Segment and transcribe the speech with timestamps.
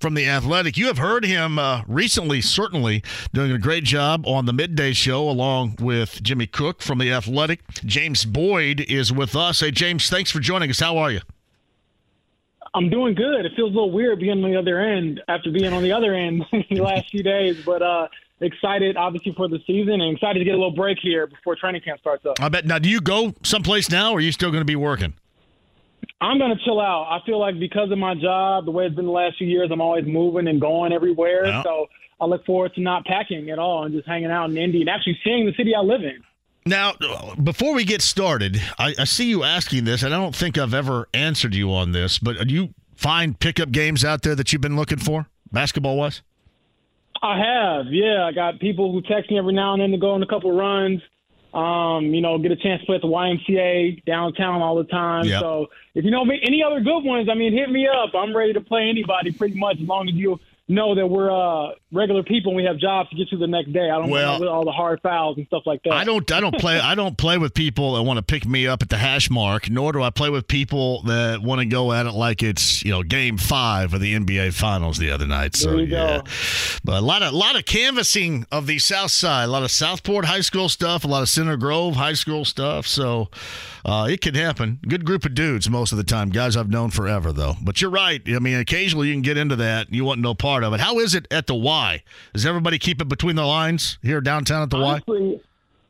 [0.00, 0.76] from the Athletic.
[0.76, 5.28] You have heard him uh, recently, certainly doing a great job on the midday show
[5.28, 7.60] along with Jimmy Cook from the Athletic.
[7.84, 9.60] James Boyd is with us.
[9.60, 10.80] Hey, James, thanks for joining us.
[10.80, 11.20] How are you?
[12.72, 13.44] I'm doing good.
[13.44, 16.14] It feels a little weird being on the other end after being on the other
[16.14, 18.08] end the last few days, but uh,
[18.40, 21.82] excited obviously for the season and excited to get a little break here before training
[21.82, 22.40] camp starts up.
[22.40, 22.66] I bet.
[22.66, 25.14] Now, do you go someplace now, or are you still going to be working?
[26.20, 27.08] I'm going to chill out.
[27.10, 29.70] I feel like because of my job, the way it's been the last few years,
[29.72, 31.46] I'm always moving and going everywhere.
[31.46, 31.62] Yeah.
[31.62, 31.88] So
[32.20, 34.90] I look forward to not packing at all and just hanging out in Indy and
[34.90, 36.22] actually seeing the city I live in.
[36.66, 36.92] Now,
[37.42, 40.74] before we get started, I, I, see you asking this, and I don't think I've
[40.74, 44.60] ever answered you on this, but do you find pickup games out there that you've
[44.60, 46.20] been looking for, basketball wise?
[47.22, 48.26] I have, yeah.
[48.26, 50.54] I got people who text me every now and then to go on a couple
[50.54, 51.00] runs.
[51.52, 55.24] Um, you know, get a chance to play at the YMCA downtown all the time.
[55.24, 55.40] Yep.
[55.40, 58.14] So if you know any other good ones, I mean, hit me up.
[58.14, 60.38] I'm ready to play anybody pretty much as long as you
[60.70, 63.72] know that we're uh, regular people and we have jobs to get to the next
[63.72, 63.90] day.
[63.90, 65.92] I don't well, with all the hard fouls and stuff like that.
[65.92, 66.30] I don't.
[66.32, 66.78] I don't play.
[66.78, 69.68] I don't play with people that want to pick me up at the hash mark.
[69.68, 72.90] Nor do I play with people that want to go at it like it's you
[72.90, 75.56] know game five of the NBA Finals the other night.
[75.56, 76.22] So yeah, go.
[76.84, 79.70] but a lot of a lot of canvassing of the South Side, a lot of
[79.70, 82.86] Southport High School stuff, a lot of Center Grove High School stuff.
[82.86, 83.28] So
[83.84, 84.78] uh, it can happen.
[84.86, 86.30] Good group of dudes most of the time.
[86.30, 87.54] Guys I've known forever though.
[87.62, 88.22] But you're right.
[88.26, 89.92] I mean, occasionally you can get into that.
[89.92, 90.80] You want no part of it.
[90.80, 92.02] How is it at the Y?
[92.32, 95.40] Does everybody keep it between the lines here downtown at the Honestly, Y?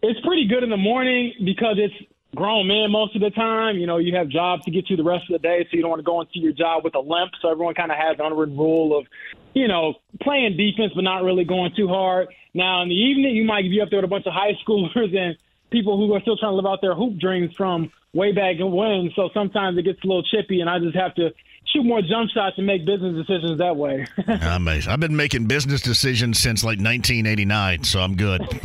[0.03, 1.95] It's pretty good in the morning because it's
[2.35, 3.77] grown men most of the time.
[3.77, 5.83] You know, you have jobs to get to the rest of the day, so you
[5.83, 7.33] don't want to go into your job with a limp.
[7.43, 9.07] So everyone kind of has an unwritten rule of,
[9.55, 12.29] you know, playing defense but not really going too hard.
[12.55, 15.17] Now in the evening, you might be up there with a bunch of high schoolers
[15.17, 15.37] and
[15.71, 19.11] people who are still trying to live out their hoop dreams from way back when.
[19.15, 21.31] So sometimes it gets a little chippy, and I just have to
[21.73, 24.07] shoot more jump shots and make business decisions that way.
[24.43, 24.93] Amazing.
[24.93, 28.43] I've been making business decisions since like 1989, so I'm good.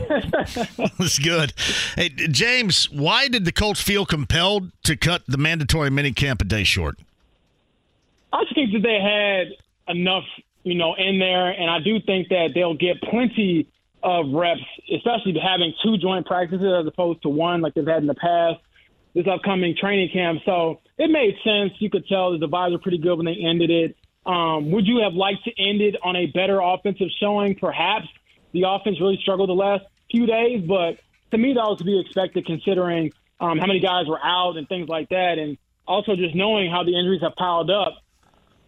[0.97, 1.53] It's good.
[1.95, 6.63] Hey, James, why did the Colts feel compelled to cut the mandatory minicamp a day
[6.63, 6.97] short?
[8.31, 10.23] I just think that they had enough,
[10.63, 13.67] you know, in there, and I do think that they'll get plenty
[14.05, 14.61] of reps,
[14.93, 18.61] especially having two joint practices as opposed to one like they've had in the past
[19.15, 20.41] this upcoming training camp.
[20.45, 21.73] So it made sense.
[21.79, 23.97] You could tell the vibes were pretty good when they ended it.
[24.25, 27.55] Um, would you have liked to end it on a better offensive showing?
[27.55, 28.07] Perhaps
[28.51, 30.99] the offense really struggled the last few days, but
[31.31, 34.67] to me that was to be expected considering um, how many guys were out and
[34.69, 37.97] things like that, and also just knowing how the injuries have piled up.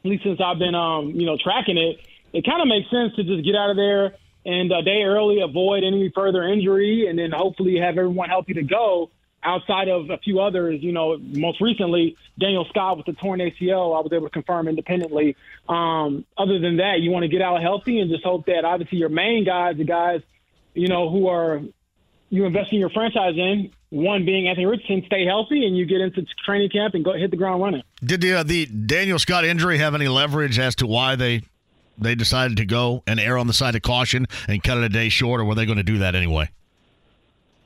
[0.04, 2.00] At least since I've been, um, you know, tracking it,
[2.34, 4.16] it kind of makes sense to just get out of there
[4.48, 8.64] and a day early, avoid any further injury, and then hopefully have everyone healthy to
[8.64, 9.12] go
[9.44, 13.96] outside of a few others, you know, most recently Daniel Scott with the torn ACL,
[13.96, 15.36] I was able to confirm independently.
[15.70, 18.98] Um, other than that, you want to get out healthy and just hope that obviously
[18.98, 20.22] your main guys, the guys,
[20.74, 21.62] you know, who are
[22.30, 26.26] you investing your franchise in, one being Anthony Richardson, stay healthy and you get into
[26.46, 27.84] training camp and go hit the ground running.
[28.04, 31.44] Did the uh, the Daniel Scott injury have any leverage as to why they
[31.98, 34.90] they decided to go and err on the side of caution and cut it a
[34.90, 36.50] day short, or were they going to do that anyway?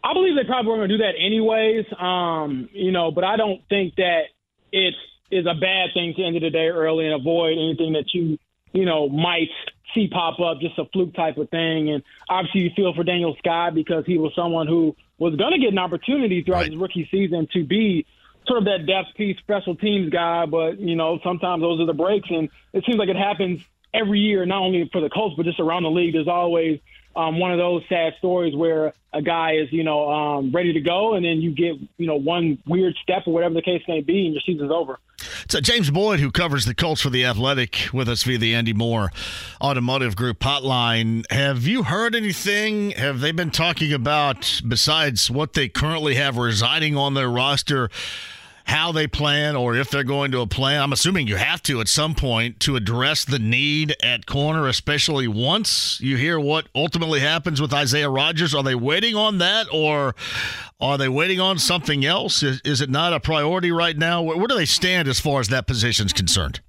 [0.04, 1.86] I believe they probably were going to do that anyways.
[2.00, 4.24] Um, you know, but I don't think that
[4.72, 4.96] it
[5.30, 8.38] is a bad thing to end of the day early and avoid anything that you,
[8.74, 9.50] you know, might
[9.94, 11.92] see pop up, just a fluke type of thing.
[11.92, 15.60] And obviously, you feel for Daniel Scott because he was someone who was going to
[15.60, 16.72] get an opportunity throughout right.
[16.72, 18.06] his rookie season to be
[18.48, 20.46] sort of that depth piece, special teams guy.
[20.46, 23.62] But you know, sometimes those are the breaks, and it seems like it happens
[23.94, 26.14] every year, not only for the Colts but just around the league.
[26.14, 26.80] There's always
[27.16, 30.80] um, one of those sad stories where a guy is, you know, um, ready to
[30.80, 34.02] go, and then you get, you know, one weird step or whatever the case may
[34.02, 35.00] be, and your season's over.
[35.50, 38.74] So James Boyd, who covers the Colts for the Athletic, with us via the Andy
[38.74, 39.10] Mohr
[39.62, 41.30] Automotive Group hotline.
[41.30, 42.92] Have you heard anything?
[42.92, 47.90] Have they been talking about besides what they currently have residing on their roster?
[48.66, 50.82] How they plan or if they're going to a plan.
[50.82, 55.28] I'm assuming you have to at some point to address the need at corner, especially
[55.28, 58.56] once you hear what ultimately happens with Isaiah Rodgers.
[58.56, 60.16] Are they waiting on that or
[60.80, 62.44] are they waiting on something else?
[62.44, 64.22] Is, is it not a priority right now?
[64.22, 66.62] Where, where do they stand as far as that position is concerned?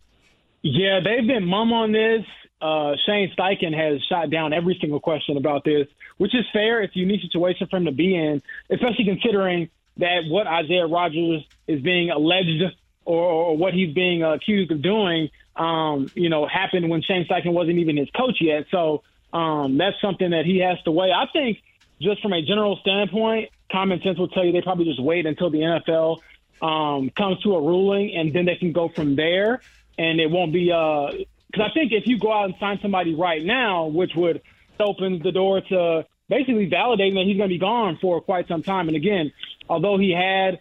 [0.63, 2.25] Yeah, they've been mum on this.
[2.61, 6.81] Uh, Shane Steichen has shot down every single question about this, which is fair.
[6.83, 8.41] It's a unique situation for him to be in,
[8.71, 9.69] especially considering
[9.99, 12.63] that what Isaiah Rodgers is being alleged
[13.05, 17.53] or, or what he's being accused of doing, um, you know, happened when Shane Steichen
[17.53, 18.67] wasn't even his coach yet.
[18.71, 19.03] So
[19.33, 21.13] um, that's something that he has to weigh.
[21.13, 21.59] I think
[22.01, 25.51] just from a general standpoint, common sense will tell you they probably just wait until
[25.51, 26.19] the NFL
[26.63, 29.61] um, comes to a ruling, and then they can go from there.
[29.99, 31.27] And it won't be because
[31.59, 34.43] uh, I think if you go out and sign somebody right now, which would
[34.81, 38.63] open the door to basically validating that he's going to be gone for quite some
[38.63, 38.89] time.
[38.89, 39.33] And again,
[39.69, 40.61] although he had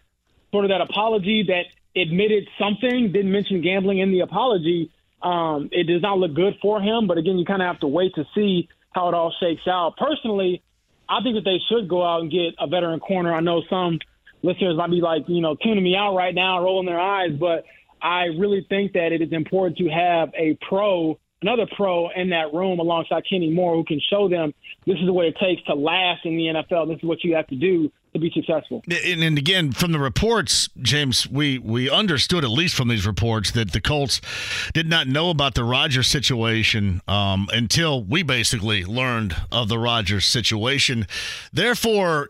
[0.52, 1.68] sort of that apology that
[2.00, 4.92] admitted something, didn't mention gambling in the apology,
[5.24, 7.08] um, it does not look good for him.
[7.08, 9.96] But again, you kind of have to wait to see how it all shakes out.
[9.96, 10.62] Personally,
[11.08, 13.34] I think that they should go out and get a veteran corner.
[13.34, 14.00] I know some
[14.44, 17.64] listeners might be like, you know, tuning me out right now, rolling their eyes, but
[18.02, 22.54] I really think that it is important to have a pro, another pro in that
[22.54, 24.54] room alongside Kenny Moore who can show them
[24.86, 26.88] this is what it takes to last in the NFL.
[26.88, 28.84] This is what you have to do to be successful.
[28.90, 33.52] And, and, again, from the reports, James, we we understood at least from these reports
[33.52, 34.22] that the Colts
[34.74, 40.26] did not know about the Rodgers situation um, until we basically learned of the Rodgers
[40.26, 41.08] situation.
[41.54, 42.30] Therefore,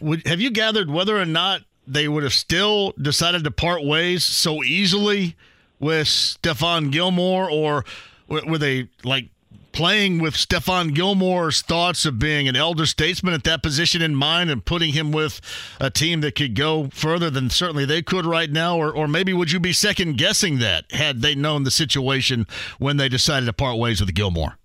[0.00, 4.24] would, have you gathered whether or not they would have still decided to part ways
[4.24, 5.36] so easily
[5.78, 7.84] with Stephon Gilmore, or
[8.28, 9.30] were they like
[9.72, 14.48] playing with Stephon Gilmore's thoughts of being an elder statesman at that position in mind
[14.48, 15.40] and putting him with
[15.80, 18.78] a team that could go further than certainly they could right now?
[18.78, 22.46] Or, or maybe would you be second guessing that had they known the situation
[22.78, 24.56] when they decided to part ways with Gilmore?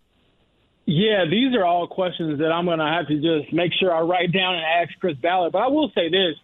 [0.86, 4.02] Yeah, these are all questions that I'm going to have to just make sure I
[4.02, 5.52] write down and ask Chris Ballard.
[5.52, 6.36] But I will say this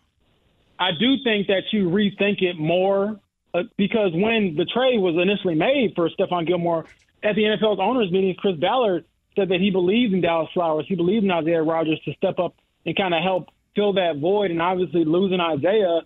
[0.80, 3.20] I do think that you rethink it more
[3.54, 6.86] uh, because when the trade was initially made for Stephon Gilmore,
[7.26, 9.06] at the NFL's owners meeting, Chris Ballard
[9.36, 10.86] said that he believed in Dallis Flowers.
[10.88, 12.56] He believed in Isaiah Rodgers to step up
[12.86, 14.52] and kind of help fill that void.
[14.52, 16.02] And obviously, losing Isaiah,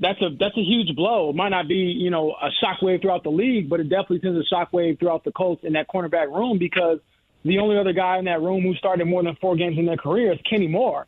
[0.00, 1.30] that's a that's a huge blow.
[1.30, 4.38] It might not be you know a shockwave throughout the league, but it definitely sends
[4.38, 6.98] a shockwave throughout the Colts in that cornerback room because
[7.44, 9.96] the only other guy in that room who started more than four games in their
[9.96, 11.06] career is Kenny Moore.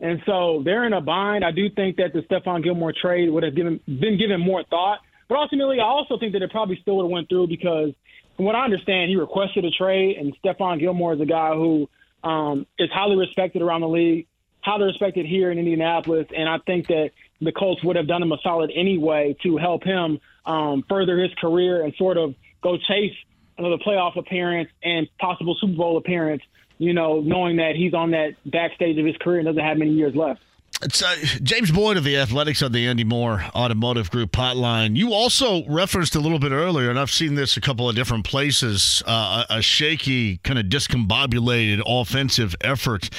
[0.00, 1.44] And so they're in a bind.
[1.44, 4.98] I do think that the Stephon Gilmore trade would have given been given more thought.
[5.28, 7.90] But ultimately, I also think that it probably still would have went through because
[8.38, 11.88] from what I understand, he requested a trade, and Stephon Gilmore is a guy who
[12.22, 14.28] um, is highly respected around the league,
[14.60, 18.30] highly respected here in Indianapolis, and I think that the Colts would have done him
[18.30, 23.12] a solid anyway to help him um, further his career and sort of go chase
[23.58, 26.42] another playoff appearance and possible Super Bowl appearance.
[26.78, 29.90] You know, knowing that he's on that backstage of his career and doesn't have many
[29.90, 30.40] years left.
[30.80, 34.96] Uh, James Boyd of the Athletics on the Andy Mohr Automotive Group hotline.
[34.96, 38.24] You also referenced a little bit earlier, and I've seen this a couple of different
[38.24, 43.10] places, uh, a, a shaky, kind of discombobulated offensive effort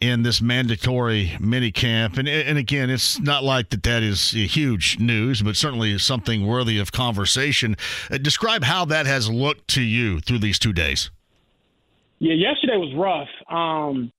[0.00, 2.16] in this mandatory mini camp.
[2.16, 6.78] And, and again, it's not like that that is huge news, but certainly something worthy
[6.78, 7.76] of conversation.
[8.10, 11.10] Uh, describe how that has looked to you through these two days.
[12.18, 13.28] Yeah, yesterday was rough.
[13.50, 14.10] Um,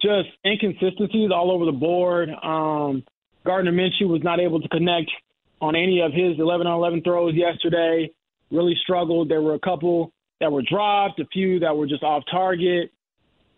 [0.00, 2.28] just inconsistencies all over the board.
[2.30, 3.04] Um,
[3.44, 5.10] Gardner Minshew was not able to connect
[5.60, 8.10] on any of his 11 on 11 throws yesterday.
[8.50, 9.28] Really struggled.
[9.28, 12.92] There were a couple that were dropped, a few that were just off target,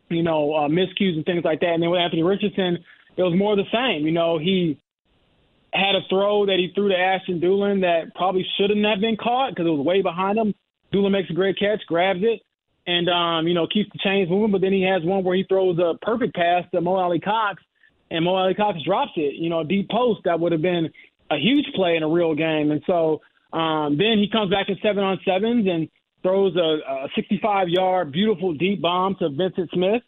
[0.08, 1.74] you know, uh, miscues and things like that.
[1.74, 2.78] And then with Anthony Richardson,
[3.16, 4.06] it was more the same.
[4.06, 4.80] You know, he
[5.72, 9.50] had a throw that he threw to Ashton Dulin that probably shouldn't have been caught
[9.50, 10.54] because it was way behind him.
[10.92, 12.40] Dulin makes a great catch, grabs it,
[12.90, 14.50] and um, you know keeps the chains moving.
[14.50, 17.62] But then he has one where he throws a perfect pass to Mo Alie-Cox,
[18.10, 19.34] and Mo Alie-Cox drops it.
[19.36, 20.90] You know, a deep post that would have been
[21.30, 22.70] a huge play in a real game.
[22.72, 23.20] And so
[23.52, 25.88] um, then he comes back in seven on sevens and
[26.22, 30.02] throws a, a 65 yard beautiful deep bomb to Vincent Smith.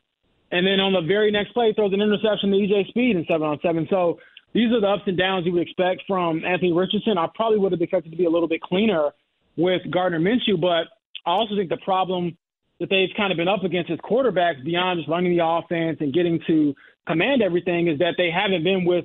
[0.50, 3.46] And then on the very next play, throws an interception to EJ Speed in seven
[3.46, 3.86] on seven.
[3.88, 4.18] So
[4.52, 7.16] these are the ups and downs you would expect from Anthony Richardson.
[7.16, 9.10] I probably would have expected to be a little bit cleaner
[9.56, 10.88] with Gardner Minshew, but
[11.24, 12.36] I also think the problem
[12.82, 16.12] that they've kind of been up against as quarterbacks beyond just running the offense and
[16.12, 16.74] getting to
[17.06, 19.04] command everything is that they haven't been with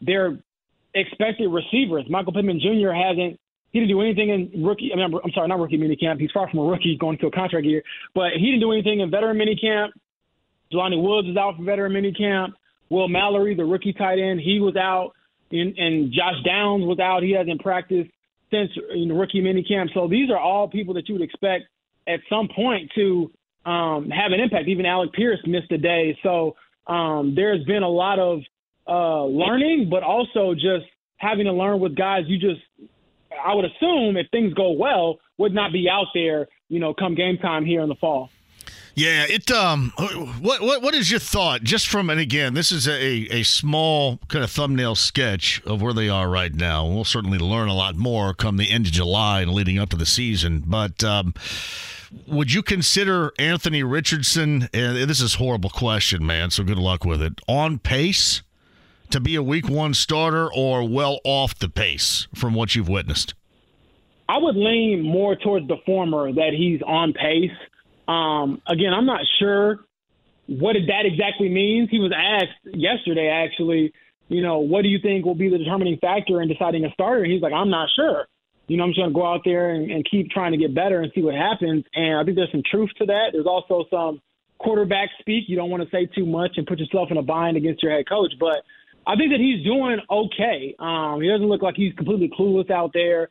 [0.00, 0.38] their
[0.94, 2.04] expected receivers.
[2.08, 2.92] Michael Pittman Jr.
[2.92, 3.38] hasn't
[3.70, 4.90] he didn't do anything in rookie.
[4.92, 6.18] I mean, I'm sorry, not rookie minicamp.
[6.20, 7.82] He's far from a rookie going to a contract year,
[8.14, 9.88] but he didn't do anything in veteran minicamp.
[10.72, 12.52] Jelani Woods is out for veteran minicamp.
[12.88, 15.12] Will Mallory, the rookie tight end, he was out,
[15.52, 17.22] and, and Josh Downs was out.
[17.22, 18.10] He hasn't practiced
[18.50, 19.92] since in rookie minicamp.
[19.92, 21.64] So these are all people that you would expect
[22.08, 23.30] at some point to
[23.64, 24.68] um, have an impact.
[24.68, 26.18] Even Alec Pierce missed a day.
[26.22, 28.40] So um, there's been a lot of
[28.86, 30.86] uh, learning, but also just
[31.16, 32.60] having to learn with guys you just
[33.44, 37.14] I would assume if things go well, would not be out there, you know, come
[37.14, 38.30] game time here in the fall.
[38.94, 39.48] Yeah, it.
[39.52, 39.92] Um,
[40.40, 41.62] what what what is your thought?
[41.62, 45.92] Just from and again, this is a a small kind of thumbnail sketch of where
[45.92, 46.84] they are right now.
[46.84, 49.96] We'll certainly learn a lot more come the end of July and leading up to
[49.96, 50.64] the season.
[50.66, 51.32] But um,
[52.26, 54.68] would you consider Anthony Richardson?
[54.72, 56.50] And this is a horrible question, man.
[56.50, 57.40] So good luck with it.
[57.46, 58.42] On pace
[59.10, 63.34] to be a Week One starter, or well off the pace from what you've witnessed?
[64.28, 67.50] I would lean more towards the former that he's on pace.
[68.06, 69.80] Um, again, I'm not sure
[70.46, 71.88] what that exactly means.
[71.90, 73.92] He was asked yesterday, actually,
[74.28, 77.22] you know, what do you think will be the determining factor in deciding a starter?
[77.22, 78.26] And he's like, I'm not sure.
[78.68, 80.74] You know, I'm just going to go out there and, and keep trying to get
[80.74, 81.84] better and see what happens.
[81.94, 83.30] And I think there's some truth to that.
[83.32, 84.20] There's also some
[84.58, 85.44] quarterback speak.
[85.48, 87.92] You don't want to say too much and put yourself in a bind against your
[87.92, 88.32] head coach.
[88.38, 88.62] But
[89.06, 90.76] I think that he's doing okay.
[90.78, 93.28] Um, he doesn't look like he's completely clueless out there.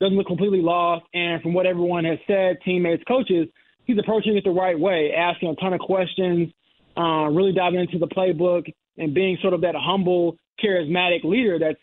[0.00, 1.04] Doesn't look completely lost.
[1.12, 3.48] And from what everyone has said, teammates, coaches–
[3.86, 6.52] he's approaching it the right way, asking a ton of questions,
[6.96, 11.78] uh, really diving into the playbook, and being sort of that humble, charismatic leader that's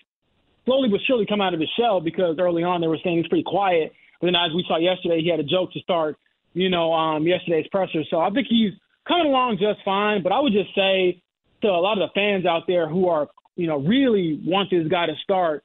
[0.66, 3.28] slowly but surely come out of his shell because early on they were saying he's
[3.28, 3.94] pretty quiet.
[4.20, 6.18] But then as we saw yesterday, he had a joke to start,
[6.54, 8.04] you know, um, yesterday's presser.
[8.10, 8.72] So I think he's
[9.08, 10.24] coming along just fine.
[10.24, 11.22] But I would just say
[11.62, 14.88] to a lot of the fans out there who are, you know, really want this
[14.88, 15.64] guy to start,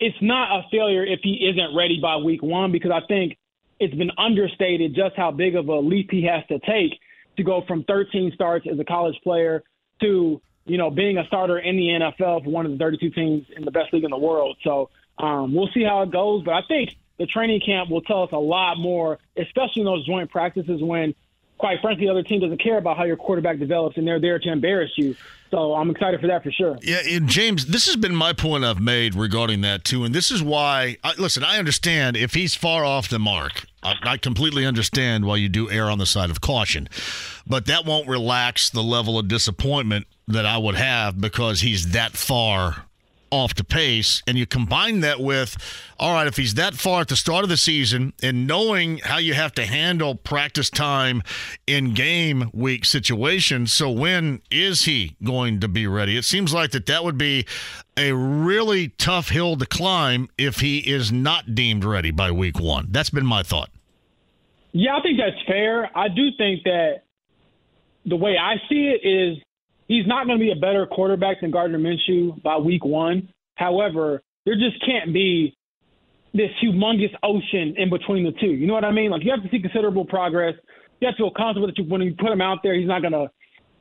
[0.00, 3.36] it's not a failure if he isn't ready by week one because I think
[3.80, 6.98] it's been understated just how big of a leap he has to take
[7.36, 9.62] to go from 13 starts as a college player
[10.00, 13.46] to you know being a starter in the NFL for one of the 32 teams
[13.56, 14.56] in the best league in the world.
[14.62, 18.22] So um, we'll see how it goes, but I think the training camp will tell
[18.22, 21.14] us a lot more, especially in those joint practices when
[21.58, 24.38] quite frankly, the other team doesn't care about how your quarterback develops, and they're there
[24.38, 25.16] to embarrass you.
[25.50, 26.78] So I'm excited for that for sure.
[26.82, 30.30] Yeah, and James, this has been my point I've made regarding that too, and this
[30.30, 30.98] is why.
[31.02, 33.64] I, listen, I understand if he's far off the mark.
[33.82, 36.88] I, I completely understand why you do err on the side of caution,
[37.46, 42.12] but that won't relax the level of disappointment that I would have because he's that
[42.12, 42.87] far
[43.30, 45.56] off the pace, and you combine that with,
[45.98, 49.18] all right, if he's that far at the start of the season and knowing how
[49.18, 51.22] you have to handle practice time
[51.66, 56.16] in game week situations, so when is he going to be ready?
[56.16, 57.46] It seems like that that would be
[57.96, 62.88] a really tough hill to climb if he is not deemed ready by week one.
[62.90, 63.70] That's been my thought.
[64.72, 65.90] Yeah, I think that's fair.
[65.96, 67.02] I do think that
[68.04, 69.38] the way I see it is
[69.88, 73.30] he's not going to be a better quarterback than Gardner Minshew by week one.
[73.56, 75.56] However, there just can't be
[76.32, 78.46] this humongous ocean in between the two.
[78.46, 79.10] You know what I mean?
[79.10, 80.54] Like you have to see considerable progress.
[81.00, 83.00] You have to feel comfortable that you, when you put him out there, he's not
[83.00, 83.30] going to,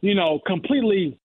[0.02, 1.20] you know, completely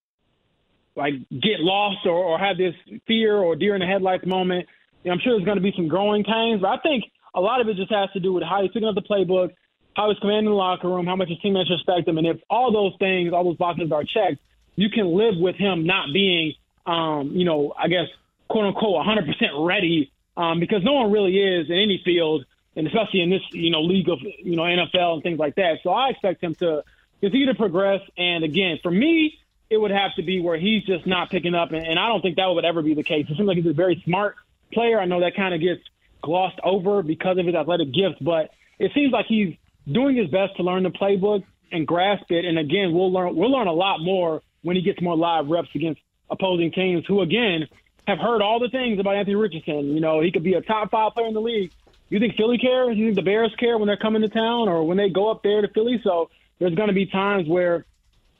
[0.97, 2.75] like get lost or, or have this
[3.07, 4.67] fear or deer in the headlights moment.
[5.05, 7.69] I'm sure there's going to be some growing pains, but I think a lot of
[7.69, 9.51] it just has to do with how he's picking up the playbook,
[9.97, 12.73] how he's commanding the locker room, how much his teammates respect him, and if all
[12.73, 14.41] those things, all those boxes are checked,
[14.77, 16.55] you can live with him not being,
[16.87, 18.09] um, you know, I guess,
[18.49, 22.45] quote unquote, 100% ready um, because no one really is in any field,
[22.77, 25.79] and especially in this, you know, league of, you know, NFL and things like that.
[25.83, 26.85] So I expect him to
[27.21, 28.01] continue to progress.
[28.17, 29.39] And again, for me,
[29.71, 32.21] it would have to be where he's just not picking up, and, and I don't
[32.21, 33.27] think that would ever be the case.
[33.29, 34.37] It seems like he's a very smart
[34.73, 35.01] player.
[35.01, 35.81] I know that kind of gets
[36.23, 39.57] glossed over because of his athletic gifts, but it seems like he's
[39.91, 42.45] doing his best to learn the playbook and grasp it.
[42.45, 45.69] And again, we'll learn we'll learn a lot more when he gets more live reps
[45.75, 46.01] against
[46.31, 47.69] opposing teams who, again,
[48.07, 49.95] have heard all the things about Anthony Richardson.
[49.95, 51.73] You know, he could be a top five player in the league.
[52.09, 52.97] You think Philly cares?
[52.97, 55.43] You think the Bears care when they're coming to town or when they go up
[55.43, 56.01] there to Philly?
[56.05, 57.87] So there's going to be times where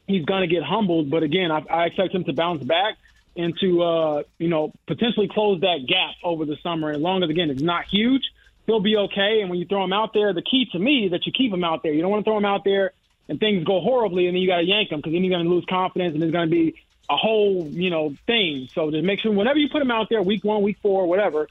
[0.07, 1.11] he's going to get humbled.
[1.11, 2.97] But again, I, I expect him to bounce back
[3.35, 6.91] and to, uh, you know, potentially close that gap over the summer.
[6.91, 8.23] As long as, again, it's not huge,
[8.67, 9.41] he'll be okay.
[9.41, 11.53] And when you throw him out there, the key to me is that you keep
[11.53, 11.93] him out there.
[11.93, 12.93] You don't want to throw him out there
[13.29, 15.45] and things go horribly, and then you got to yank him because then you're going
[15.45, 16.75] to lose confidence, and there's going to be
[17.09, 18.69] a whole you know thing.
[18.75, 21.49] So just make sure whenever you put him out there, week one, week four, whatever,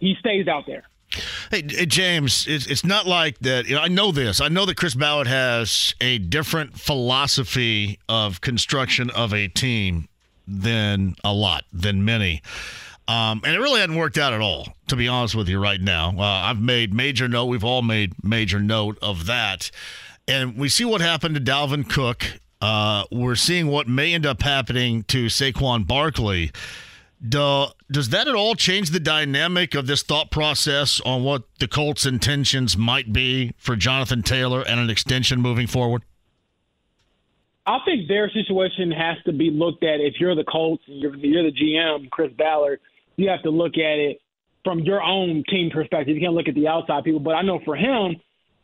[0.00, 0.84] he stays out there.
[1.50, 3.66] Hey, James, it's, it's not like that.
[3.66, 4.40] You know, I know this.
[4.40, 10.08] I know that Chris Ballard has a different philosophy of construction of a team
[10.48, 12.40] than a lot, than many.
[13.08, 15.80] Um, and it really hadn't worked out at all, to be honest with you, right
[15.80, 16.14] now.
[16.16, 17.46] Uh, I've made major note.
[17.46, 19.70] We've all made major note of that.
[20.28, 22.24] And we see what happened to Dalvin Cook.
[22.60, 26.52] Uh, we're seeing what may end up happening to Saquon Barkley.
[27.26, 31.68] Do, does that at all change the dynamic of this thought process on what the
[31.68, 36.02] Colts' intentions might be for Jonathan Taylor and an extension moving forward?
[37.64, 40.00] I think their situation has to be looked at.
[40.00, 42.80] If you're the Colts, you're, you're the GM, Chris Ballard,
[43.16, 44.20] you have to look at it
[44.64, 46.14] from your own team perspective.
[46.16, 48.16] You can't look at the outside people, but I know for him,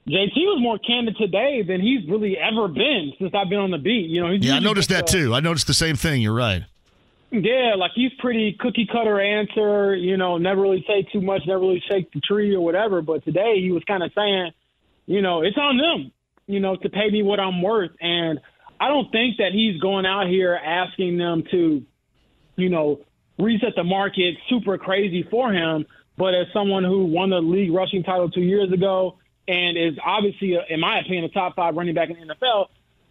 [0.09, 3.79] JT was more candid today than he's really ever been since I've been on the
[3.79, 4.09] beat.
[4.09, 5.35] You know, yeah, I noticed that too.
[5.35, 6.23] I noticed the same thing.
[6.23, 6.65] You're right.
[7.31, 9.95] Yeah, like he's pretty cookie cutter answer.
[9.95, 13.03] You know, never really say too much, never really shake the tree or whatever.
[13.03, 14.53] But today he was kind of saying,
[15.05, 16.13] you know, it's on them.
[16.47, 18.41] You know, to pay me what I'm worth, and
[18.81, 21.83] I don't think that he's going out here asking them to,
[22.57, 23.01] you know,
[23.39, 25.85] reset the market super crazy for him.
[26.17, 30.59] But as someone who won the league rushing title two years ago and is obviously,
[30.69, 32.67] in my opinion, a top five running back in the NFL,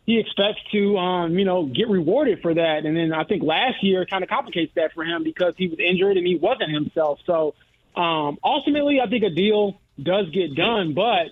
[0.05, 2.85] he expects to, um, you know, get rewarded for that.
[2.85, 5.79] And then I think last year kind of complicates that for him because he was
[5.79, 7.19] injured and he wasn't himself.
[7.25, 7.55] So
[7.95, 11.27] um, ultimately, I think a deal does get done, but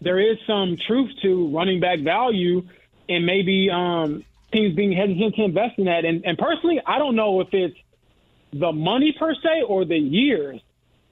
[0.00, 2.68] there is some truth to running back value
[3.08, 6.04] and maybe um, teams being hesitant to invest in that.
[6.04, 7.76] And, and personally, I don't know if it's
[8.52, 10.60] the money per se or the years.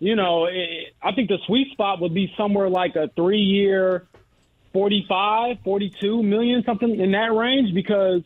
[0.00, 4.09] You know, it, I think the sweet spot would be somewhere like a three year,
[4.73, 7.75] 45, 42 million, something in that range.
[7.75, 8.23] Because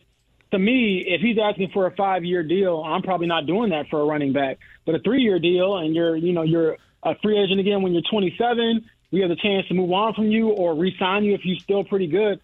[0.51, 3.89] to me, if he's asking for a five year deal, I'm probably not doing that
[3.89, 4.57] for a running back.
[4.85, 7.93] But a three year deal and you're, you know, you're a free agent again when
[7.93, 11.35] you're 27, we have the chance to move on from you or re sign you
[11.35, 12.39] if you're still pretty good.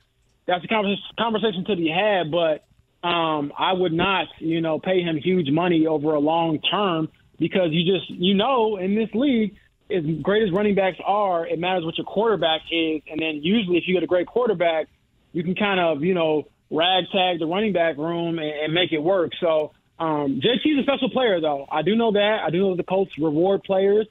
[0.46, 2.32] That's a conversation to be had.
[2.32, 2.66] But
[3.08, 7.10] um, I would not, you know, pay him huge money over a long term
[7.42, 9.56] because you just, you know, in this league,
[9.90, 13.02] as great as running backs are, it matters what your quarterback is.
[13.10, 14.88] And then usually, if you get a great quarterback,
[15.34, 19.00] you can kind of, you know, ragtag the running back room and, and make it
[19.00, 19.32] work.
[19.42, 21.66] So um, JT's a special player, though.
[21.70, 22.42] I do know that.
[22.46, 24.06] I do know that the Colts reward players,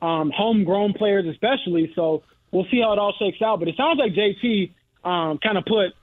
[0.00, 1.92] um, homegrown players especially.
[1.96, 3.58] So we'll see how it all shakes out.
[3.58, 4.70] But it sounds like JT
[5.04, 5.94] um, kind of put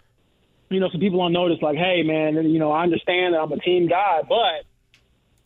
[0.69, 3.51] you know, some people on notice, like, hey, man, you know, I understand that I'm
[3.51, 4.65] a team guy, but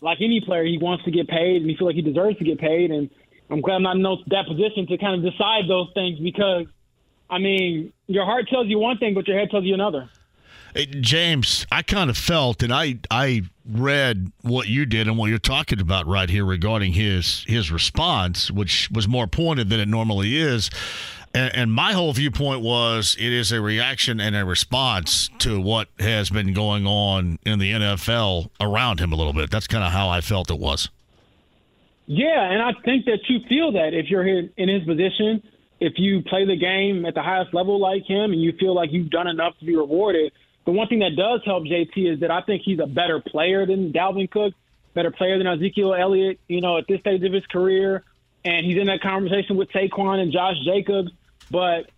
[0.01, 2.43] like any player, he wants to get paid and he feels like he deserves to
[2.43, 2.91] get paid.
[2.91, 3.09] And
[3.49, 6.67] I'm glad I'm not in that position to kind of decide those things because,
[7.29, 10.09] I mean, your heart tells you one thing, but your head tells you another.
[10.75, 15.29] Hey, James, I kind of felt, and I I read what you did and what
[15.29, 19.87] you're talking about right here regarding his his response, which was more pointed than it
[19.87, 20.69] normally is.
[21.33, 25.87] And, and, my whole viewpoint was it is a reaction and a response to what
[25.99, 29.51] has been going on in the NFL around him a little bit.
[29.51, 30.89] That's kind of how I felt it was.
[32.07, 35.43] Yeah, and I think that you feel that if you're in his position,
[35.79, 38.91] if you play the game at the highest level like him and you feel like
[38.91, 40.31] you've done enough to be rewarded.
[40.65, 43.65] The one thing that does help JT is that I think he's a better player
[43.65, 44.53] than Dalvin Cook,
[44.93, 48.03] better player than Ezekiel Elliott, you know, at this stage of his career.
[48.43, 51.11] And he's in that conversation with Saquon and Josh Jacobs.
[51.51, 51.89] But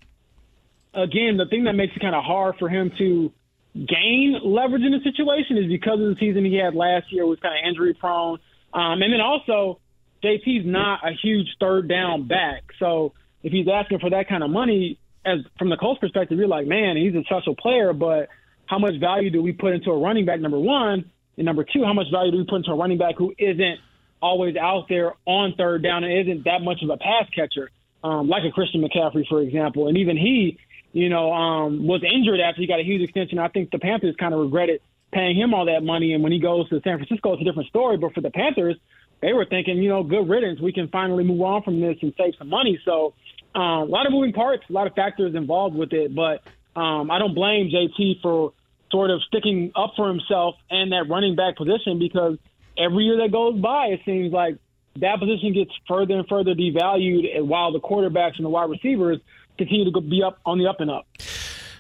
[0.93, 3.31] again, the thing that makes it kind of hard for him to
[3.75, 7.39] gain leverage in the situation is because of the season he had last year was
[7.39, 8.39] kind of injury prone.
[8.73, 9.79] Um, and then also,
[10.23, 12.63] JT's not a huge third down back.
[12.79, 16.47] So if he's asking for that kind of money, as from the Colts perspective, you're
[16.47, 18.29] like, man, he's a special player, but
[18.65, 20.39] how much value do we put into a running back?
[20.39, 23.15] Number one, and number two, how much value do we put into a running back
[23.17, 23.79] who isn't
[24.21, 27.69] always out there on third down and isn't that much of a pass catcher?
[28.03, 29.87] Um, like a Christian McCaffrey, for example.
[29.87, 30.57] And even he,
[30.93, 33.39] you know, um, was injured after he got a huge extension.
[33.39, 36.13] I think the Panthers kind of regretted paying him all that money.
[36.13, 37.97] And when he goes to San Francisco, it's a different story.
[37.97, 38.77] But for the Panthers,
[39.21, 40.59] they were thinking, you know, good riddance.
[40.59, 42.79] We can finally move on from this and save some money.
[42.85, 43.13] So
[43.53, 46.15] um, a lot of moving parts, a lot of factors involved with it.
[46.15, 46.41] But
[46.79, 48.53] um, I don't blame JT for
[48.91, 52.37] sort of sticking up for himself and that running back position because
[52.77, 54.57] every year that goes by, it seems like
[54.97, 59.19] that position gets further and further devalued while the quarterbacks and the wide receivers
[59.57, 61.07] continue to be up on the up and up.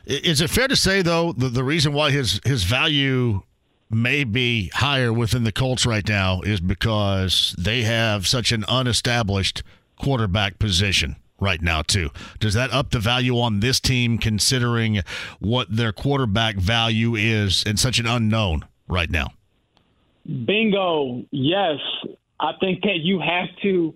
[0.05, 3.41] Is it fair to say though the, the reason why his his value
[3.89, 9.63] may be higher within the Colts right now is because they have such an unestablished
[9.97, 12.09] quarterback position right now too.
[12.39, 15.01] Does that up the value on this team considering
[15.39, 19.33] what their quarterback value is and such an unknown right now?
[20.25, 21.25] Bingo.
[21.31, 21.79] Yes.
[22.41, 23.95] I think that you have to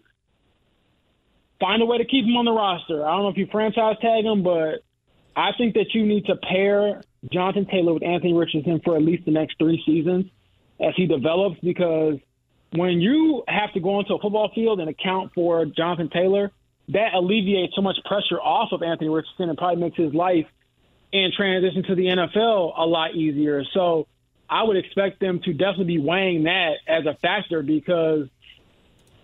[1.60, 3.04] find a way to keep him on the roster.
[3.04, 4.84] I don't know if you franchise tag him, but
[5.36, 7.02] I think that you need to pair
[7.34, 10.26] Jonathan Taylor with Anthony Richardson for at least the next three seasons
[10.80, 12.20] as he develops because
[12.74, 16.52] when you have to go into a football field and account for Jonathan Taylor,
[16.90, 20.46] that alleviates so much pressure off of Anthony Richardson and probably makes his life
[21.12, 23.64] in transition to the NFL a lot easier.
[23.74, 24.08] So
[24.50, 28.28] I would expect them to definitely be weighing that as a factor because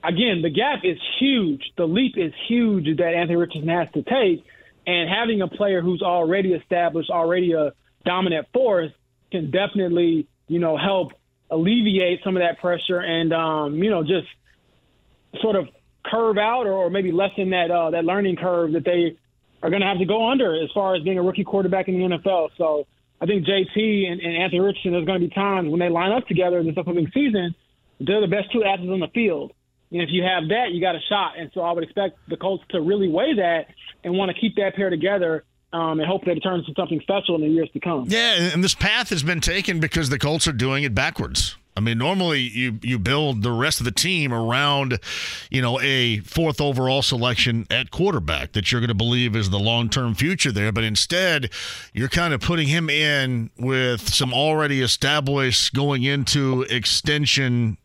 [0.03, 1.71] again, the gap is huge.
[1.77, 4.43] The leap is huge that Anthony Richardson has to take.
[4.85, 8.91] And having a player who's already established, already a dominant force,
[9.31, 11.13] can definitely, you know, help
[11.49, 14.27] alleviate some of that pressure and, um, you know, just
[15.41, 15.69] sort of
[16.03, 19.15] curve out or, maybe lessen that uh, that learning curve that they
[19.63, 21.99] are going to have to go under as far as being a rookie quarterback in
[21.99, 22.49] the NFL.
[22.57, 22.87] So
[23.21, 26.11] I think JT and, and Anthony Richardson, there's going to be times when they line
[26.11, 27.53] up together in this upcoming season,
[27.99, 29.53] they're the best two athletes on the field.
[29.91, 31.37] And if you have that, you got a shot.
[31.37, 33.67] And so I would expect the Colts to really weigh that
[34.03, 36.99] and want to keep that pair together um, and hope that it turns into something
[37.01, 38.05] special in the years to come.
[38.07, 41.57] Yeah, and this path has been taken because the Colts are doing it backwards.
[41.75, 44.99] I mean, normally you you build the rest of the team around,
[45.49, 49.59] you know, a fourth overall selection at quarterback that you're going to believe is the
[49.59, 50.73] long term future there.
[50.73, 51.49] But instead,
[51.93, 57.77] you're kind of putting him in with some already established going into extension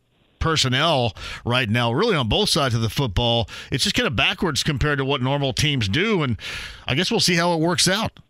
[0.47, 1.13] personnel
[1.45, 3.49] right now, really on both sides of the football.
[3.73, 6.39] It's just kind of backwards compared to what normal teams do, and
[6.87, 8.21] I guess we'll see how it works out.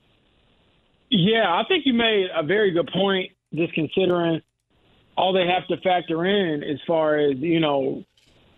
[1.10, 3.32] Yeah, I think you made a very good point.
[3.54, 4.40] Just considering
[5.14, 8.02] all they have to factor in as far as you know,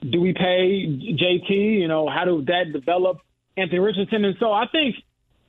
[0.08, 1.50] do we pay JT?
[1.50, 3.18] You know, how do that develop
[3.56, 4.24] Anthony Richardson?
[4.24, 4.94] And so I think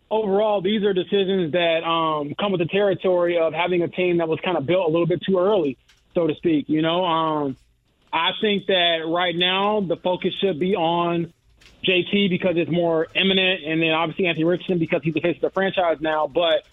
[0.10, 4.28] overall these are decisions that um, come with the territory of having a team that
[4.28, 5.78] was kind of built a little bit too early,
[6.15, 6.67] so to speak.
[6.69, 7.56] You know, um,
[8.12, 11.34] I think that right now the focus should be on
[11.86, 15.41] JT because it's more imminent, and then obviously Anthony Richardson because he's the face of
[15.41, 16.65] the franchise now, but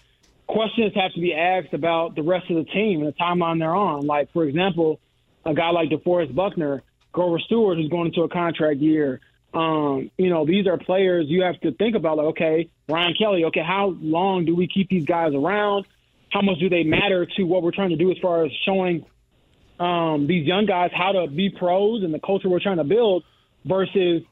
[0.47, 3.75] questions have to be asked about the rest of the team and the timeline they're
[3.75, 4.05] on.
[4.05, 4.99] Like, for example,
[5.45, 9.21] a guy like DeForest Buckner, Grover Stewart, who's going into a contract year.
[9.53, 12.17] Um, you know, these are players you have to think about.
[12.17, 13.45] Like, okay, Ryan Kelly.
[13.45, 15.85] Okay, how long do we keep these guys around?
[16.31, 19.05] How much do they matter to what we're trying to do as far as showing
[19.79, 23.23] um, these young guys how to be pros and the culture we're trying to build
[23.65, 24.23] versus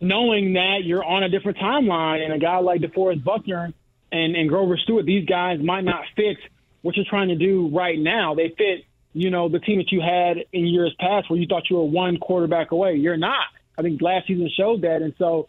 [0.00, 3.72] knowing that you're on a different timeline and a guy like DeForest Buckner
[4.12, 6.36] and, and Grover Stewart, these guys might not fit
[6.82, 8.34] what you're trying to do right now.
[8.34, 11.68] They fit, you know, the team that you had in years past where you thought
[11.68, 12.94] you were one quarterback away.
[12.94, 13.46] You're not.
[13.76, 15.02] I think last season showed that.
[15.02, 15.48] And so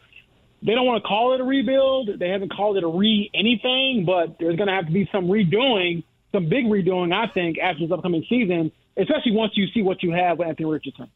[0.61, 2.19] they don't want to call it a rebuild.
[2.19, 5.27] They haven't called it a re anything, but there's going to have to be some
[5.27, 10.03] redoing, some big redoing, I think, after this upcoming season, especially once you see what
[10.03, 11.09] you have with Anthony Richardson.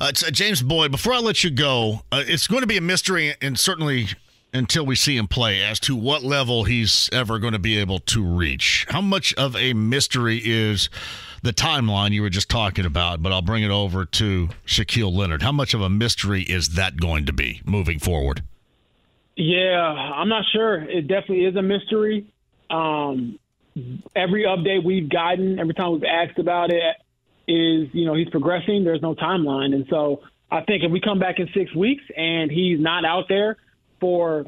[0.00, 2.82] Uh, uh James Boyd, before I let you go, uh, it's going to be a
[2.82, 4.08] mystery and certainly
[4.52, 8.00] until we see him play as to what level he's ever going to be able
[8.00, 8.86] to reach.
[8.88, 10.90] How much of a mystery is
[11.42, 13.22] the timeline you were just talking about?
[13.22, 15.42] But I'll bring it over to Shaquille Leonard.
[15.42, 18.42] How much of a mystery is that going to be moving forward?
[19.36, 20.82] Yeah, I'm not sure.
[20.82, 22.26] It definitely is a mystery.
[22.68, 23.38] Um,
[24.14, 26.82] every update we've gotten, every time we've asked about it,
[27.48, 28.84] is you know he's progressing.
[28.84, 32.50] There's no timeline, and so I think if we come back in six weeks and
[32.50, 33.56] he's not out there
[34.00, 34.46] for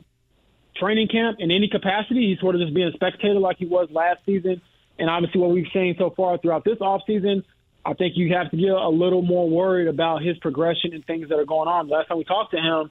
[0.77, 2.31] training camp in any capacity.
[2.31, 4.61] He's sort of just being a spectator like he was last season.
[4.99, 7.45] And obviously, what we've seen so far throughout this offseason,
[7.85, 11.29] I think you have to get a little more worried about his progression and things
[11.29, 11.89] that are going on.
[11.89, 12.91] Last time we talked to him,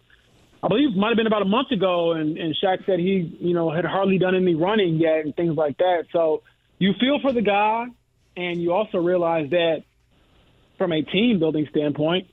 [0.63, 3.35] I believe it might have been about a month ago, and, and Shaq said he,
[3.39, 6.05] you know, had hardly done any running yet and things like that.
[6.13, 6.43] So
[6.77, 7.87] you feel for the guy,
[8.37, 9.83] and you also realize that
[10.77, 12.27] from a team building standpoint,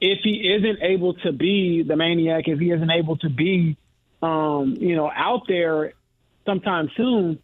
[0.00, 3.76] if he isn't able to be the maniac, if he isn't able to be,
[4.22, 5.92] um, you know, out there
[6.46, 7.38] sometime soon,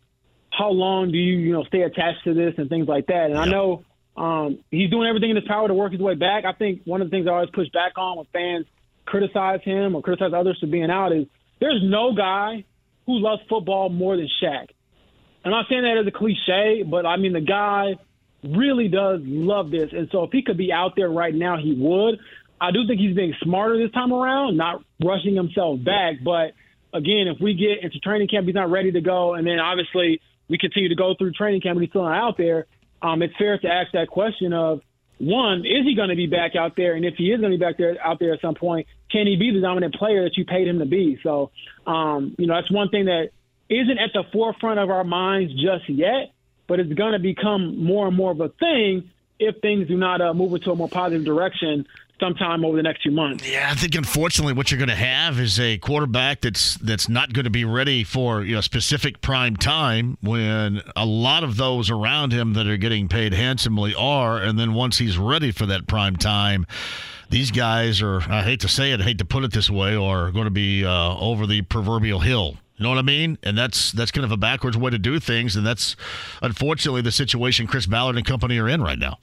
[0.51, 3.31] how long do you, you know, stay attached to this and things like that?
[3.31, 3.85] And I know
[4.17, 6.45] um, he's doing everything in his power to work his way back.
[6.45, 8.67] I think one of the things I always push back on when fans
[9.07, 11.27] criticize him or criticize others for being out is
[11.61, 12.65] there's no guy
[13.07, 14.67] who loves football more than Shaq.
[15.45, 17.95] I'm not saying that as a cliche, but I mean the guy
[18.43, 21.75] really does love this, and so if he could be out there right now, he
[21.79, 22.19] would.
[22.61, 26.17] I do think he's being smarter this time around, not rushing himself back.
[26.25, 26.53] But
[26.93, 30.21] again, if we get into training camp, he's not ready to go, and then obviously
[30.49, 32.67] we continue to go through training camp and he's still not out there.
[33.03, 34.81] Um, it's fair to ask that question of
[35.19, 36.95] one, is he going to be back out there?
[36.95, 39.27] And if he is going to be back there out there at some point, can
[39.27, 41.19] he be the dominant player that you paid him to be?
[41.23, 41.51] So,
[41.87, 43.31] um, you know, that's one thing that
[43.69, 46.33] isn't at the forefront of our minds just yet,
[46.67, 50.21] but it's going to become more and more of a thing if things do not
[50.21, 51.87] uh, move into a more positive direction
[52.19, 53.49] sometime over the next few months.
[53.49, 57.33] Yeah, I think unfortunately what you're going to have is a quarterback that's that's not
[57.33, 61.91] going to be ready for you know specific prime time when a lot of those
[61.91, 65.87] around him that are getting paid handsomely are, and then once he's ready for that
[65.87, 66.67] prime time.
[67.29, 69.97] These guys are, I hate to say it, I hate to put it this way,
[69.97, 72.57] are going to be uh, over the proverbial hill.
[72.77, 73.39] You know what I mean?
[73.43, 75.97] And that's that's kind of a backwards way to do things, and that's
[76.43, 79.19] unfortunately the situation Chris Ballard and company are in right now.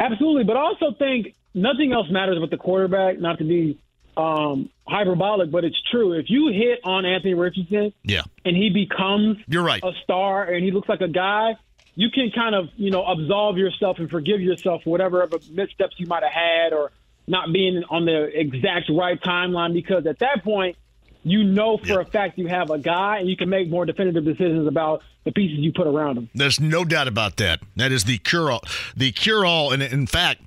[0.00, 3.20] Absolutely, but I also think nothing else matters with the quarterback.
[3.20, 3.78] Not to be
[4.16, 6.14] um, hyperbolic, but it's true.
[6.14, 10.64] If you hit on Anthony Richardson, yeah, and he becomes you're right a star, and
[10.64, 11.54] he looks like a guy,
[11.94, 16.06] you can kind of you know absolve yourself and forgive yourself for whatever missteps you
[16.06, 16.90] might have had or
[17.26, 20.76] not being on the exact right timeline because at that point,
[21.22, 24.24] you know for a fact you have a guy and you can make more definitive
[24.24, 26.28] decisions about the pieces you put around him.
[26.34, 27.60] There's no doubt about that.
[27.76, 28.62] That is the cure all.
[28.96, 30.40] The cure all, and in fact,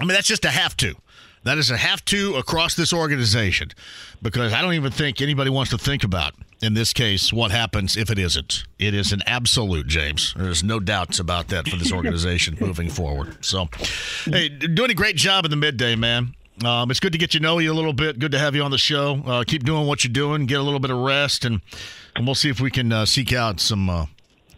[0.00, 0.94] I mean that's just a have to.
[1.44, 3.70] That is a have to across this organization
[4.20, 7.96] because I don't even think anybody wants to think about, in this case, what happens
[7.96, 8.64] if it isn't.
[8.78, 10.34] It is an absolute, James.
[10.36, 13.44] There's no doubts about that for this organization moving forward.
[13.44, 13.68] So,
[14.24, 16.34] hey, doing a great job in the midday, man.
[16.64, 18.18] Um, it's good to get you know you a little bit.
[18.18, 19.20] Good to have you on the show.
[19.26, 20.46] Uh, keep doing what you're doing.
[20.46, 21.60] Get a little bit of rest, and,
[22.14, 24.06] and we'll see if we can uh, seek out some uh,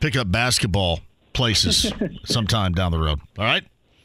[0.00, 1.00] pick up basketball
[1.32, 1.92] places
[2.24, 3.20] sometime down the road.
[3.38, 3.64] All right.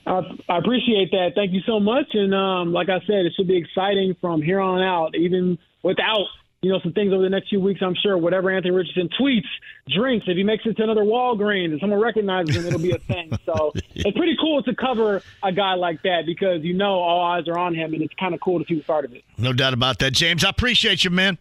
[0.09, 1.33] I, I appreciate that.
[1.35, 2.07] Thank you so much.
[2.13, 6.25] And um, like I said, it should be exciting from here on out, even without
[6.61, 7.79] you know some things over the next few weeks.
[7.83, 9.47] I'm sure whatever Anthony Richardson tweets,
[9.87, 12.97] drinks, if he makes it to another Walgreens and someone recognizes him, it'll be a
[12.97, 13.31] thing.
[13.45, 17.47] So it's pretty cool to cover a guy like that because you know all eyes
[17.47, 19.23] are on him, and it's kind of cool to see the start of it.
[19.37, 20.43] No doubt about that, James.
[20.43, 21.37] I appreciate you, man.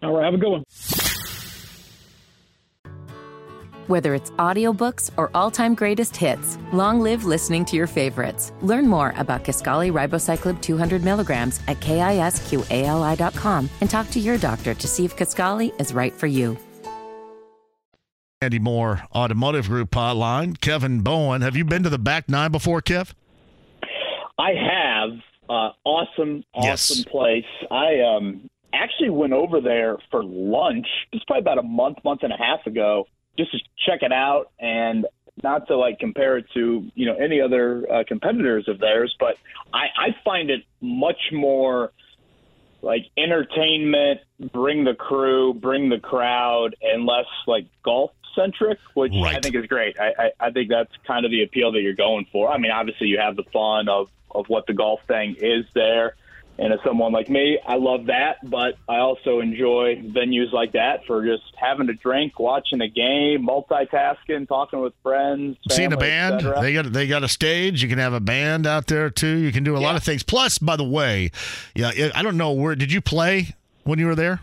[0.00, 0.64] All right, have a good one.
[3.86, 8.50] Whether it's audiobooks or all-time greatest hits, long live listening to your favorites.
[8.62, 14.86] Learn more about Kisqali Ribociclib 200 milligrams at kisqali.com and talk to your doctor to
[14.88, 16.56] see if Kisqali is right for you.
[18.40, 20.60] Andy Mohr Automotive Group hotline.
[20.60, 21.40] Kevin Bowen.
[21.42, 23.12] Have you been to the back nine before, Kev?
[24.38, 25.10] I have.
[25.48, 27.04] Uh, awesome, awesome Yes.
[27.04, 27.44] place.
[27.70, 30.86] I um, actually went over there for lunch.
[31.12, 34.50] It's probably about a month, month and a half ago, just to check it out
[34.58, 35.06] and
[35.42, 39.36] not to like compare it to you know any other uh, competitors of theirs, but
[39.72, 41.92] I, I find it much more
[42.82, 44.20] like entertainment,
[44.52, 49.66] bring the crew, bring the crowd, and less like golf centric, which I think is
[49.66, 49.98] great.
[49.98, 52.50] I, I, I think that's kind of the appeal that you're going for.
[52.50, 56.16] I mean, obviously you have the fun of of what the golf thing is there.
[56.56, 61.04] And as someone like me, I love that, but I also enjoy venues like that
[61.04, 66.42] for just having a drink, watching a game, multitasking, talking with friends, Seeing a band.
[66.60, 67.82] They got they got a stage.
[67.82, 69.36] You can have a band out there too.
[69.38, 70.22] You can do a lot of things.
[70.22, 71.32] Plus, by the way,
[71.74, 74.40] yeah, I don't know where did you play when you were there?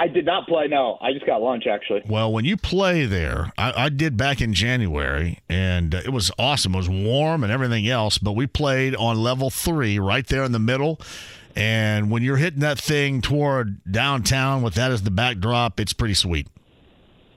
[0.00, 0.66] I did not play.
[0.66, 2.00] No, I just got lunch actually.
[2.08, 6.30] Well, when you play there, I, I did back in January, and uh, it was
[6.38, 6.72] awesome.
[6.74, 10.52] It was warm and everything else, but we played on level three, right there in
[10.52, 10.98] the middle.
[11.54, 16.14] And when you're hitting that thing toward downtown with that as the backdrop, it's pretty
[16.14, 16.48] sweet.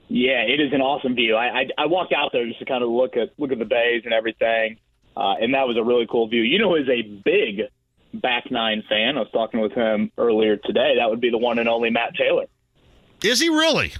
[0.08, 1.34] Yeah, it is an awesome view.
[1.34, 3.66] I, I I walk out there just to kind of look at look at the
[3.66, 4.78] bays and everything,
[5.18, 6.40] uh, and that was a really cool view.
[6.40, 7.68] You know, who is a big
[8.14, 9.16] back nine fan.
[9.16, 10.94] I was talking with him earlier today.
[10.98, 12.44] That would be the one and only Matt Taylor,
[13.22, 13.92] Is he really?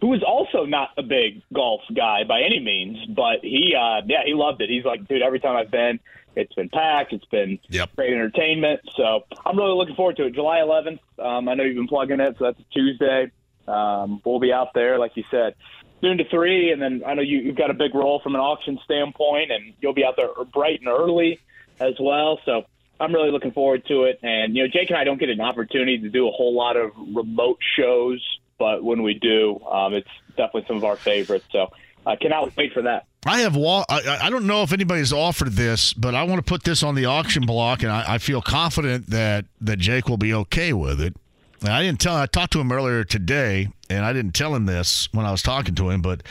[0.00, 4.22] who is also not a big golf guy by any means, but he uh, yeah
[4.24, 4.70] he loved it.
[4.70, 6.00] He's like, dude, every time I've been,
[6.34, 7.12] it's been packed.
[7.12, 7.96] It's been Yep.
[7.96, 8.80] great entertainment.
[8.96, 10.34] So I'm really looking forward to it.
[10.34, 11.00] July 11th.
[11.22, 13.30] Um, I know you've been plugging it, so that's a Tuesday.
[13.68, 15.54] Um, we'll be out there, like you said,
[16.02, 18.40] noon to three, and then I know you, you've got a big role from an
[18.40, 21.38] auction standpoint, and you'll be out there bright and early
[21.78, 22.40] as well.
[22.46, 22.64] So
[23.00, 24.20] I'm really looking forward to it.
[24.22, 26.76] And you know, Jake and I don't get an opportunity to do a whole lot
[26.76, 28.22] of remote shows,
[28.58, 31.46] but when we do, um, it's definitely some of our favorites.
[31.50, 31.68] So
[32.06, 33.06] I cannot wait for that.
[33.26, 33.54] I have.
[33.56, 36.82] Wa- I, I don't know if anybody's offered this, but I want to put this
[36.82, 40.72] on the auction block, and I, I feel confident that that Jake will be okay
[40.72, 41.14] with it.
[41.62, 42.16] I didn't tell.
[42.16, 45.42] I talked to him earlier today, and I didn't tell him this when I was
[45.42, 46.00] talking to him.
[46.00, 46.22] But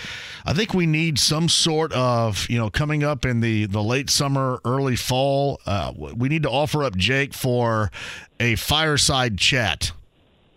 [0.46, 4.10] I think we need some sort of, you know, coming up in the the late
[4.10, 5.60] summer, early fall.
[5.66, 7.92] Uh, we need to offer up Jake for
[8.40, 9.92] a fireside chat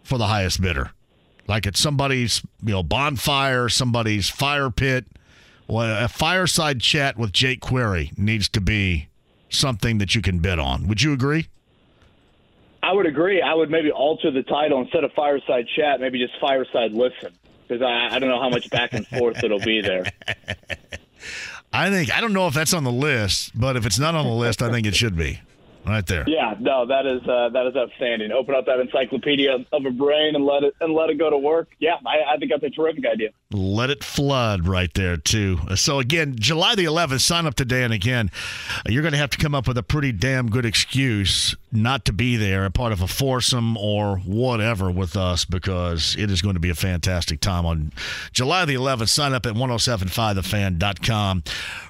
[0.02, 0.92] for the highest bidder,
[1.48, 5.06] like at somebody's, you know, bonfire, somebody's fire pit.
[5.68, 9.08] Well, a fireside chat with Jake Query needs to be
[9.48, 10.86] something that you can bid on.
[10.88, 11.48] Would you agree?
[12.82, 13.40] I would agree.
[13.40, 17.32] I would maybe alter the title instead of fireside chat, maybe just fireside listen,
[17.66, 20.04] because I, I don't know how much back and forth it'll be there.
[21.72, 24.26] I think I don't know if that's on the list, but if it's not on
[24.26, 25.40] the list, I think it should be
[25.86, 26.24] right there.
[26.26, 28.32] Yeah, no, that is uh, that is outstanding.
[28.32, 31.38] Open up that encyclopedia of a brain and let it and let it go to
[31.38, 31.68] work.
[31.78, 33.30] Yeah, I, I think that's a terrific idea.
[33.50, 35.58] Let it flood right there too.
[35.76, 38.30] So again, July the 11th, sign up today, and again,
[38.86, 42.12] you're going to have to come up with a pretty damn good excuse not to
[42.12, 46.54] be there, a part of a foursome or whatever with us, because it is going
[46.54, 47.92] to be a fantastic time on
[48.32, 49.08] July the 11th.
[49.08, 51.42] Sign up at 1075thefan.com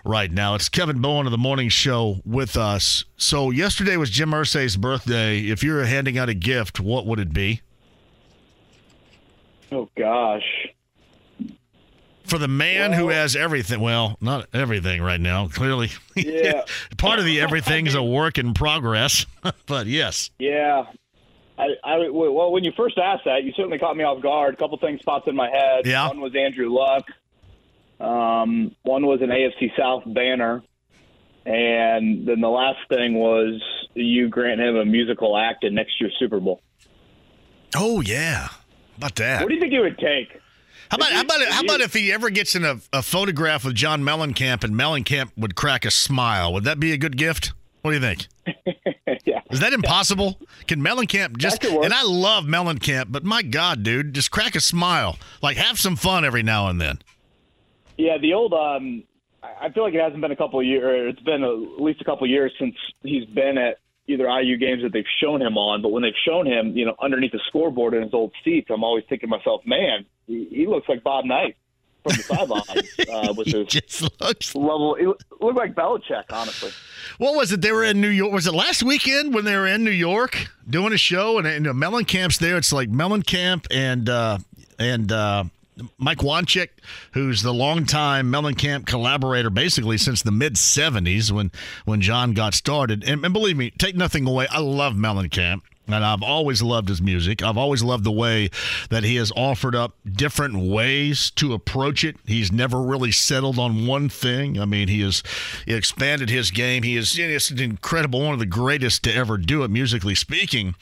[0.05, 0.55] right now.
[0.55, 3.05] It's Kevin Bowen of the morning show with us.
[3.17, 5.41] So yesterday was Jim Irsay's birthday.
[5.41, 7.61] If you were handing out a gift, what would it be?
[9.71, 10.69] Oh gosh,
[12.33, 13.81] for the man well, who has everything.
[13.81, 15.49] Well, not everything right now.
[15.49, 16.63] Clearly, yeah.
[16.97, 19.27] part of the everything's a work in progress.
[19.67, 20.31] but yes.
[20.39, 20.85] Yeah.
[21.59, 24.55] I, I, well, when you first asked that, you certainly caught me off guard.
[24.55, 25.85] A couple things popped in my head.
[25.87, 26.09] Yeah.
[26.09, 27.05] One was Andrew Luck.
[28.01, 30.63] Um, one was an AFC South banner.
[31.45, 33.61] And then the last thing was
[33.95, 36.61] you grant him a musical act in next year's Super Bowl.
[37.75, 38.57] Oh yeah, how
[38.97, 39.43] about that?
[39.43, 40.41] What do you think it would take?
[40.91, 43.75] How about, how about, how about if he ever gets in a, a photograph with
[43.75, 46.53] John Mellencamp and Mellencamp would crack a smile?
[46.53, 47.55] Would that be a good gift?
[47.81, 48.29] What do you think?
[49.25, 49.41] yeah.
[49.51, 50.39] Is that impossible?
[50.67, 55.19] Can Mellencamp just and I love Mellencamp, but my God, dude, just crack a smile.
[55.41, 56.99] Like have some fun every now and then.
[57.97, 59.05] Yeah, the old um
[59.43, 61.15] I feel like it hasn't been a couple of years.
[61.15, 64.83] It's been at least a couple of years since he's been at either IU games
[64.83, 65.83] that they've shown him on.
[65.83, 68.85] But when they've shown him, you know, underneath the scoreboard in his old seats, I'm
[68.85, 71.57] always thinking to myself, man, he, he looks like Bob Knight
[72.03, 74.95] from the sidelines uh, with his just looks level.
[74.97, 75.07] It
[75.41, 76.71] looked like Belichick, honestly.
[77.19, 77.61] What was it?
[77.61, 78.33] They were in New York.
[78.33, 81.67] Was it last weekend when they were in New York doing a show and, and
[81.67, 82.57] Mellencamp's there?
[82.57, 84.39] It's like Mellencamp and uh,
[84.79, 85.11] and.
[85.11, 85.45] Uh,
[85.99, 86.69] Mike Wanchic,
[87.13, 91.51] who's the longtime Mellencamp collaborator, basically since the mid '70s when
[91.85, 93.05] when John got started.
[93.05, 94.47] And, and, believe me, take nothing away.
[94.51, 95.63] I love Mellencamp.
[95.89, 97.43] And I've always loved his music.
[97.43, 98.51] I've always loved the way
[98.89, 102.17] that he has offered up different ways to approach it.
[102.25, 104.61] He's never really settled on one thing.
[104.61, 105.25] I mean, he has
[105.67, 106.85] expanded his game.
[106.85, 110.77] He is it's incredible, one of the greatest to ever do it, musically speaking.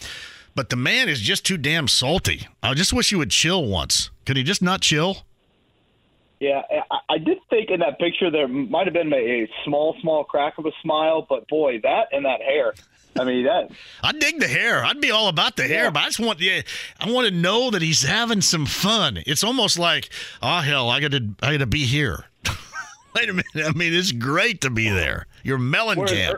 [0.55, 2.47] But the man is just too damn salty.
[2.63, 4.11] I just wish he would chill once.
[4.31, 5.25] Could he just not chill?
[6.39, 10.23] Yeah, I, I did think in that picture there might have been a, small, small
[10.23, 12.75] crack of a smile, but boy, that and that hair.
[13.19, 13.73] I mean that.
[14.05, 14.85] I dig the hair.
[14.85, 16.61] I'd be all about the hair, but I just want yeah,
[17.01, 19.21] I want to know that he's having some fun.
[19.27, 22.27] It's almost like, oh hell, I got to I got to be here.
[23.17, 23.67] Wait a minute.
[23.67, 25.27] I mean, it's great to be there.
[25.43, 25.97] You're Mellencamp.
[25.97, 26.37] Whereas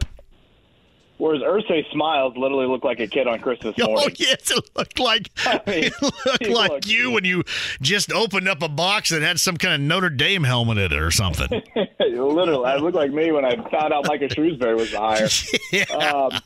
[1.22, 4.08] Irsay smiles literally look like a kid on Christmas oh, morning.
[4.10, 7.44] Oh yes, it looked like I mean, it looked like looked, you when you
[7.80, 11.00] just opened up a box that had some kind of Notre Dame helmet in it
[11.00, 11.62] or something.
[12.00, 15.28] literally, I looked like me when I found out Micah Shrewsberry was the hire.
[15.72, 15.84] yeah.
[15.96, 16.40] Um,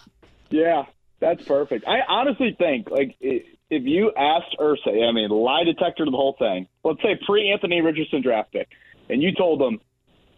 [0.50, 0.84] yeah,
[1.20, 1.86] that's perfect.
[1.86, 6.36] I honestly think like if you asked Irsay, I mean, lie detector to the whole
[6.38, 6.68] thing.
[6.84, 8.68] Let's say pre Anthony Richardson draft pick,
[9.08, 9.80] and you told them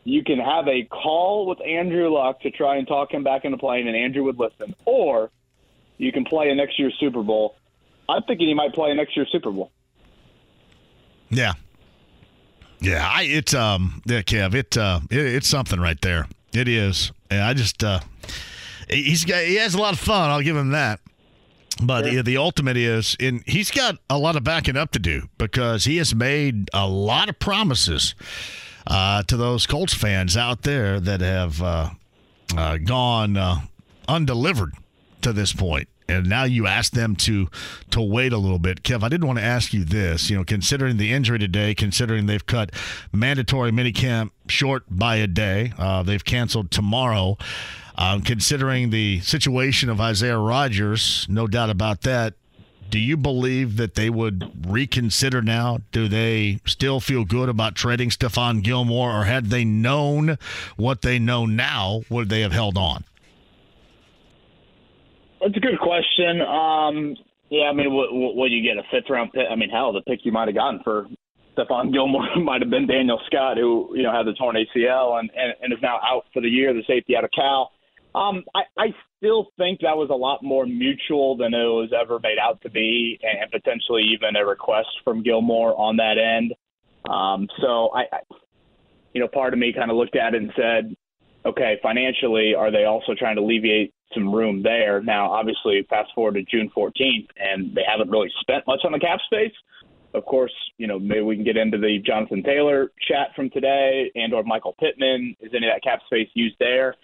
[0.08, 3.58] you can have a call with Andrew Luck to try and talk him back into
[3.58, 5.30] playing, and Andrew would listen, or
[5.98, 7.56] you can play a next year's Super Bowl.
[8.08, 9.70] I'm thinking he might play a next year's Super Bowl.
[11.28, 11.52] Yeah,
[12.80, 16.26] yeah, I it's um yeah, Kev, it uh it, it's something right there.
[16.54, 17.12] It is.
[17.30, 18.00] And I just uh
[18.88, 20.30] he's got he has a lot of fun.
[20.30, 21.00] I'll give him that.
[21.82, 22.22] But yeah.
[22.22, 25.98] the ultimate is, and he's got a lot of backing up to do because he
[25.98, 28.16] has made a lot of promises
[28.88, 31.90] uh, to those Colts fans out there that have uh,
[32.56, 33.60] uh, gone uh,
[34.08, 34.72] undelivered
[35.22, 35.88] to this point.
[36.08, 37.48] And now you ask them to
[37.90, 39.02] to wait a little bit, Kev.
[39.02, 40.30] I didn't want to ask you this.
[40.30, 42.70] You know, considering the injury today, considering they've cut
[43.12, 47.36] mandatory minicamp short by a day, uh, they've canceled tomorrow.
[47.94, 52.34] Uh, considering the situation of Isaiah Rodgers, no doubt about that
[52.90, 55.78] do you believe that they would reconsider now?
[55.92, 60.38] Do they still feel good about trading Stephon Gilmore, or had they known
[60.76, 63.04] what they know now, would they have held on?
[65.40, 66.40] That's a good question.
[66.40, 67.16] Um,
[67.50, 69.46] yeah, I mean, what, what you get a fifth round pick?
[69.50, 71.06] I mean, hell, the pick you might have gotten for
[71.56, 75.30] Stephon Gilmore might have been Daniel Scott, who you know had the torn ACL and,
[75.36, 77.72] and, and is now out for the year, the safety out of Cal.
[78.18, 82.18] Um, I, I still think that was a lot more mutual than it was ever
[82.18, 86.52] made out to be, and potentially even a request from Gilmore on that end.
[87.08, 88.18] Um, so I, I,
[89.14, 90.96] you know, part of me kind of looked at it and said,
[91.46, 95.00] okay, financially, are they also trying to alleviate some room there?
[95.00, 98.98] Now, obviously, fast forward to June 14th, and they haven't really spent much on the
[98.98, 99.54] cap space.
[100.14, 104.10] Of course, you know, maybe we can get into the Jonathan Taylor chat from today
[104.16, 105.36] and or Michael Pittman.
[105.40, 106.96] Is any of that cap space used there?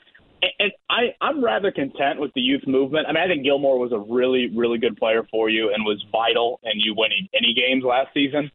[0.42, 3.06] And I, I'm rather content with the youth movement.
[3.08, 6.04] I mean, I think Gilmore was a really, really good player for you and was
[6.12, 8.50] vital in you winning any games last season.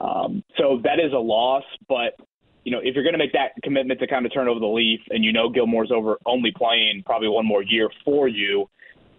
[0.00, 2.14] Um, so that is a loss, but
[2.64, 4.66] you know, if you're going to make that commitment to kind of turn over the
[4.66, 8.68] leaf, and you know Gilmore's over only playing probably one more year for you,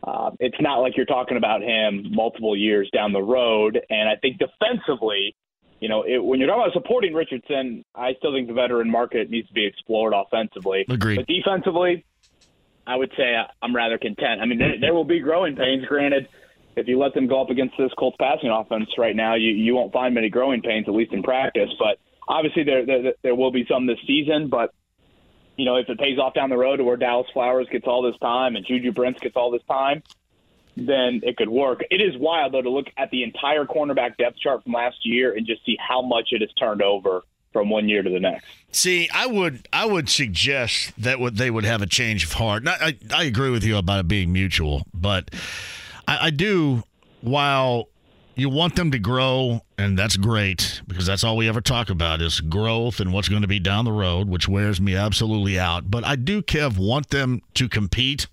[0.03, 3.79] uh, it's not like you're talking about him multiple years down the road.
[3.89, 5.35] And I think defensively,
[5.81, 9.29] you know, it, when you're talking about supporting Richardson, I still think the veteran market
[9.31, 10.85] needs to be explored offensively.
[10.87, 11.15] Agreed.
[11.15, 12.05] But defensively,
[12.85, 14.41] I would say uh, I'm rather content.
[14.41, 15.83] I mean, there, there will be growing pains.
[15.85, 16.29] Granted,
[16.75, 19.73] if you let them go up against this Colts passing offense right now, you you
[19.73, 21.69] won't find many growing pains, at least in practice.
[21.79, 24.73] But obviously there, there there will be some this season, but
[25.57, 28.03] you know if it pays off down the road to where Dallis Flowers gets all
[28.03, 30.03] this time and Juju Brents gets all this time,
[30.87, 31.81] then it could work.
[31.89, 35.35] It is wild though to look at the entire cornerback depth chart from last year
[35.35, 37.21] and just see how much it has turned over
[37.53, 38.45] from one year to the next.
[38.71, 42.67] See, I would I would suggest that would they would have a change of heart.
[42.67, 45.31] I, I agree with you about it being mutual, but
[46.07, 46.83] I, I do.
[47.21, 47.89] While
[48.35, 52.21] you want them to grow, and that's great because that's all we ever talk about
[52.21, 55.91] is growth and what's going to be down the road, which wears me absolutely out.
[55.91, 58.27] But I do, Kev, want them to compete,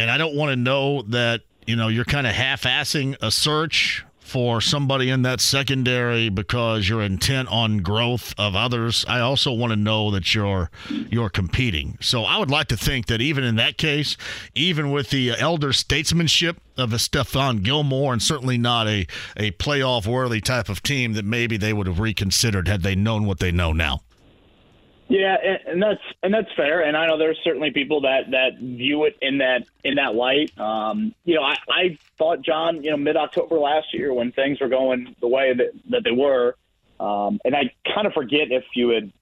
[0.00, 4.04] and I don't want to know that you know you're kind of half-assing a search
[4.30, 9.04] for somebody in that secondary because you're intent on growth of others.
[9.08, 11.98] I also want to know that you're you're competing.
[12.00, 14.16] So I would like to think that even in that case,
[14.54, 20.06] even with the elder statesmanship of a Stephon Gilmore and certainly not a, a playoff
[20.06, 23.50] worthy type of team that maybe they would have reconsidered had they known what they
[23.50, 24.00] know now.
[25.10, 25.36] Yeah,
[25.66, 26.82] and, that's and that's fair.
[26.82, 30.56] And I know there's certainly people that that view it in that in that light.
[30.56, 34.60] Um, you know, I, I thought John, you know, mid October last year when things
[34.60, 36.54] were going the way that that they were,
[37.00, 39.12] um, and I kind of forget if you had,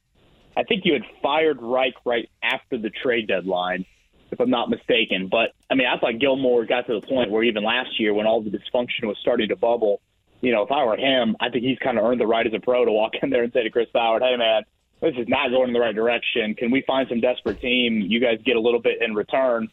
[0.58, 3.86] I think you had fired Reich right after the trade deadline,
[4.30, 5.28] if I'm not mistaken.
[5.30, 8.26] But I mean, I thought Gilmore got to the point where even last year when
[8.26, 10.02] all the dysfunction was starting to bubble,
[10.42, 12.52] you know, if I were him, I think he's kind of earned the right as
[12.52, 14.64] a pro to walk in there and say to Chris Ballard, "Hey, man."
[15.00, 16.54] This is not going in the right direction.
[16.54, 18.00] Can we find some desperate team?
[18.00, 19.68] You guys get a little bit in return,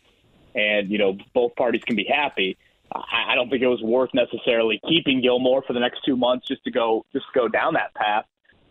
[0.54, 2.58] and you know both parties can be happy.
[2.94, 6.48] I, I don't think it was worth necessarily keeping Gilmore for the next two months
[6.48, 8.26] just to go just to go down that path.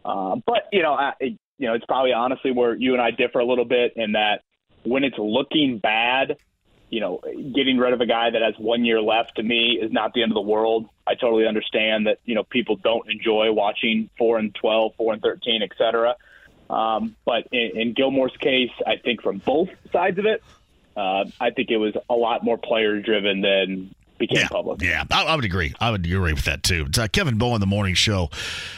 [0.04, 3.40] Uh, but you know, I, you know, it's probably honestly where you and I differ
[3.40, 4.42] a little bit in that
[4.84, 6.36] when it's looking bad,
[6.90, 7.20] you know,
[7.54, 10.22] getting rid of a guy that has one year left to me is not the
[10.22, 10.88] end of the world.
[11.06, 15.20] I totally understand that you know people don't enjoy watching four and twelve, four and
[15.20, 16.14] thirteen, et cetera.
[16.70, 20.42] Um, but in, in Gilmore's case, I think from both sides of it,
[20.96, 24.82] uh, I think it was a lot more player driven than became yeah, public.
[24.82, 25.74] Yeah, I, I, would agree.
[25.80, 26.86] I would agree with that too.
[26.88, 28.30] It's uh, Kevin Bowen, the morning show,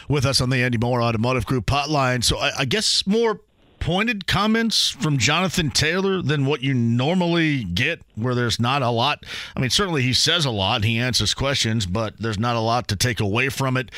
[0.09, 2.24] with us on the Andy Mohr Automotive Group hotline.
[2.24, 3.41] So I, I guess more
[3.79, 9.24] pointed comments from Jonathan Taylor than what you normally get, where there's not a lot.
[9.55, 12.89] I mean, certainly he says a lot, he answers questions, but there's not a lot
[12.89, 13.91] to take away from it.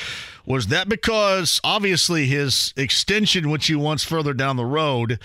[0.46, 5.18] Was that because obviously his extension, which he wants further down the road,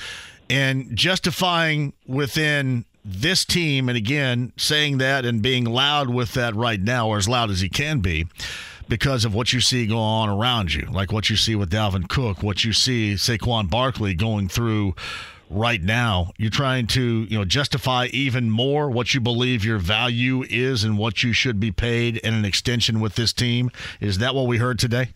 [0.49, 6.80] and justifying within this team, and again, saying that and being loud with that right
[6.80, 8.28] now, or as loud as he can be,
[8.88, 12.08] because of what you see going on around you, like what you see with Dalvin
[12.08, 14.96] Cook, what you see Saquon Barkley going through
[15.50, 16.32] right now.
[16.38, 20.98] You're trying to, you know, justify even more what you believe your value is and
[20.98, 23.72] what you should be paid in an extension with this team.
[24.00, 25.10] Is that what we heard today?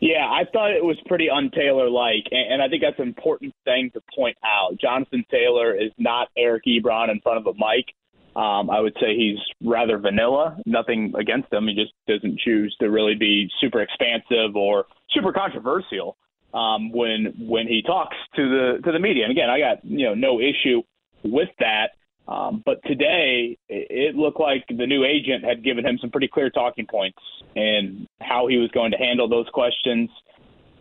[0.00, 3.90] Yeah, I thought it was pretty un-Taylor like, and I think that's an important thing
[3.94, 4.78] to point out.
[4.78, 7.94] Jonathan Taylor is not Eric Ebron in front of a mic.
[8.36, 10.56] Um, I would say he's rather vanilla.
[10.66, 11.68] Nothing against him.
[11.68, 16.16] He just doesn't choose to really be super expansive or super controversial
[16.52, 19.24] um, when when he talks to the to the media.
[19.24, 20.82] And again, I got you know no issue
[21.22, 21.90] with that.
[22.26, 26.48] Um, but today, it looked like the new agent had given him some pretty clear
[26.48, 27.18] talking points
[27.54, 30.08] and how he was going to handle those questions.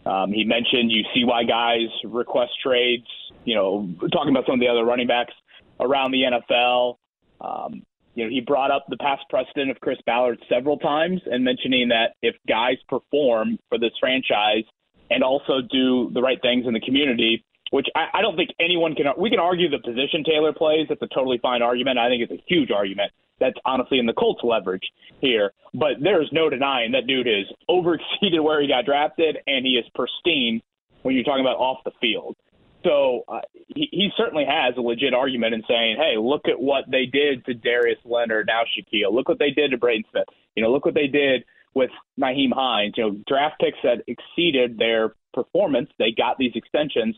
[0.05, 3.07] Um, he mentioned you see why guys request trades.
[3.43, 5.33] You know, talking about some of the other running backs
[5.79, 6.95] around the NFL.
[7.43, 7.83] Um,
[8.15, 11.89] you know, he brought up the past precedent of Chris Ballard several times and mentioning
[11.89, 14.63] that if guys perform for this franchise
[15.09, 18.93] and also do the right things in the community, which I, I don't think anyone
[18.93, 19.07] can.
[19.17, 20.85] We can argue the position Taylor plays.
[20.89, 21.97] That's a totally fine argument.
[21.97, 23.11] I think it's a huge argument.
[23.39, 24.83] That's honestly in the Colts leverage
[25.19, 25.53] here.
[25.73, 29.71] But there's no denying that dude is over exceeded where he got drafted, and he
[29.73, 30.61] is pristine
[31.01, 32.35] when you're talking about off the field.
[32.83, 36.85] So uh, he, he certainly has a legit argument in saying, "Hey, look at what
[36.89, 39.13] they did to Darius Leonard, now Shaquille.
[39.13, 40.27] Look what they did to Braden Smith.
[40.55, 42.93] You know, look what they did with Nyheim Hines.
[42.97, 45.89] You know, draft picks that exceeded their performance.
[45.97, 47.15] They got these extensions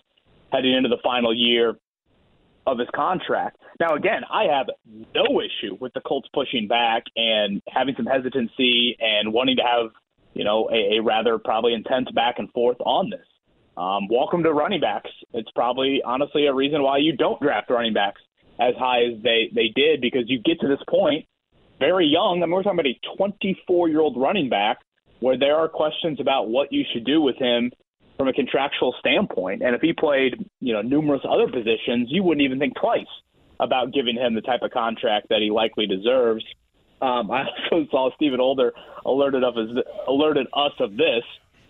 [0.51, 1.75] heading into the final year
[2.67, 3.57] of his contract.
[3.79, 4.67] Now, again, I have
[5.13, 9.91] no issue with the Colts pushing back and having some hesitancy and wanting to have,
[10.33, 13.25] you know, a, a rather probably intense back and forth on this.
[13.77, 15.09] Um, welcome to running backs.
[15.33, 18.21] It's probably honestly a reason why you don't draft running backs
[18.57, 21.25] as high as they they did because you get to this point
[21.77, 22.41] very young.
[22.41, 24.77] I mean, we're talking about a 24 year old running back
[25.19, 27.69] where there are questions about what you should do with him
[28.17, 29.61] from a contractual standpoint.
[29.61, 33.11] And if he played, you know, numerous other positions, you wouldn't even think twice
[33.59, 36.45] about giving him the type of contract that he likely deserves.
[37.01, 38.73] Um, I also saw Stephen Holder
[39.05, 39.69] alerted of his,
[40.07, 41.23] alerted us of this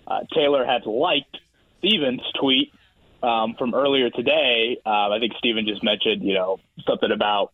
[0.07, 1.37] uh, Taylor had liked
[1.85, 2.73] Stevens' tweet
[3.21, 4.77] um, from earlier today.
[4.85, 7.51] Uh, I think Steven just mentioned, you know, something about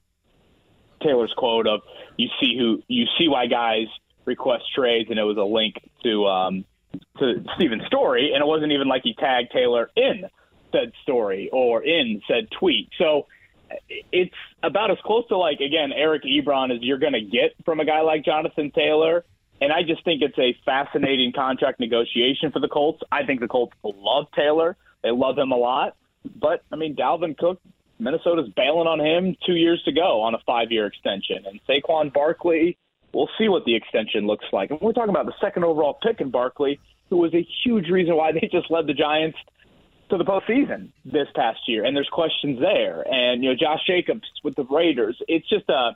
[1.01, 1.81] Taylor's quote of
[2.17, 3.87] "You see who you see why guys
[4.25, 6.65] request trades," and it was a link to um,
[7.19, 10.25] to Steven's story, and it wasn't even like he tagged Taylor in
[10.71, 12.89] said story or in said tweet.
[12.97, 13.27] So
[14.11, 17.79] it's about as close to like again Eric Ebron as you're going to get from
[17.79, 19.25] a guy like Jonathan Taylor.
[19.61, 23.01] And I just think it's a fascinating contract negotiation for the Colts.
[23.11, 24.75] I think the Colts love Taylor.
[25.03, 25.95] They love him a lot.
[26.39, 27.61] But I mean, Dalvin Cook,
[27.99, 32.77] Minnesota's bailing on him two years to go on a five-year extension, and Saquon Barkley.
[33.13, 34.71] We'll see what the extension looks like.
[34.71, 38.15] And we're talking about the second overall pick in Barkley, who was a huge reason
[38.15, 39.37] why they just led the Giants
[40.09, 43.01] to the postseason this past year, and there's questions there.
[43.01, 45.91] And you know, Josh Jacobs with the Raiders, it's just a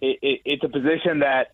[0.00, 1.48] it, it, it's a position that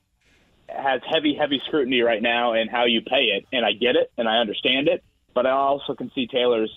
[0.76, 3.46] has heavy, heavy scrutiny right now in how you pay it.
[3.52, 5.02] And I get it, and I understand it,
[5.34, 6.70] but I also can see Taylor's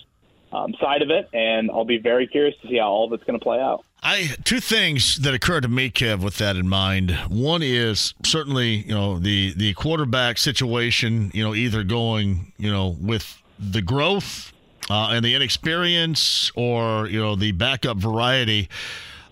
[0.51, 3.23] um, side of it, and I'll be very curious to see how all of it's
[3.23, 3.83] going to play out.
[4.03, 7.11] I two things that occur to me, Kev, with that in mind.
[7.29, 11.31] One is certainly you know the the quarterback situation.
[11.33, 14.53] You know, either going you know with the growth
[14.89, 18.69] uh, and the inexperience, or you know the backup variety.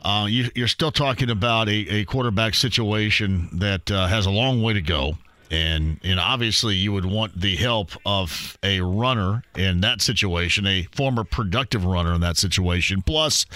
[0.06, 4.62] Uh, you, are still talking about a, a quarterback situation that uh, has a long
[4.62, 5.18] way to go.
[5.50, 10.84] And, and obviously, you would want the help of a runner in that situation, a
[10.92, 13.02] former productive runner in that situation.
[13.02, 13.48] Plus,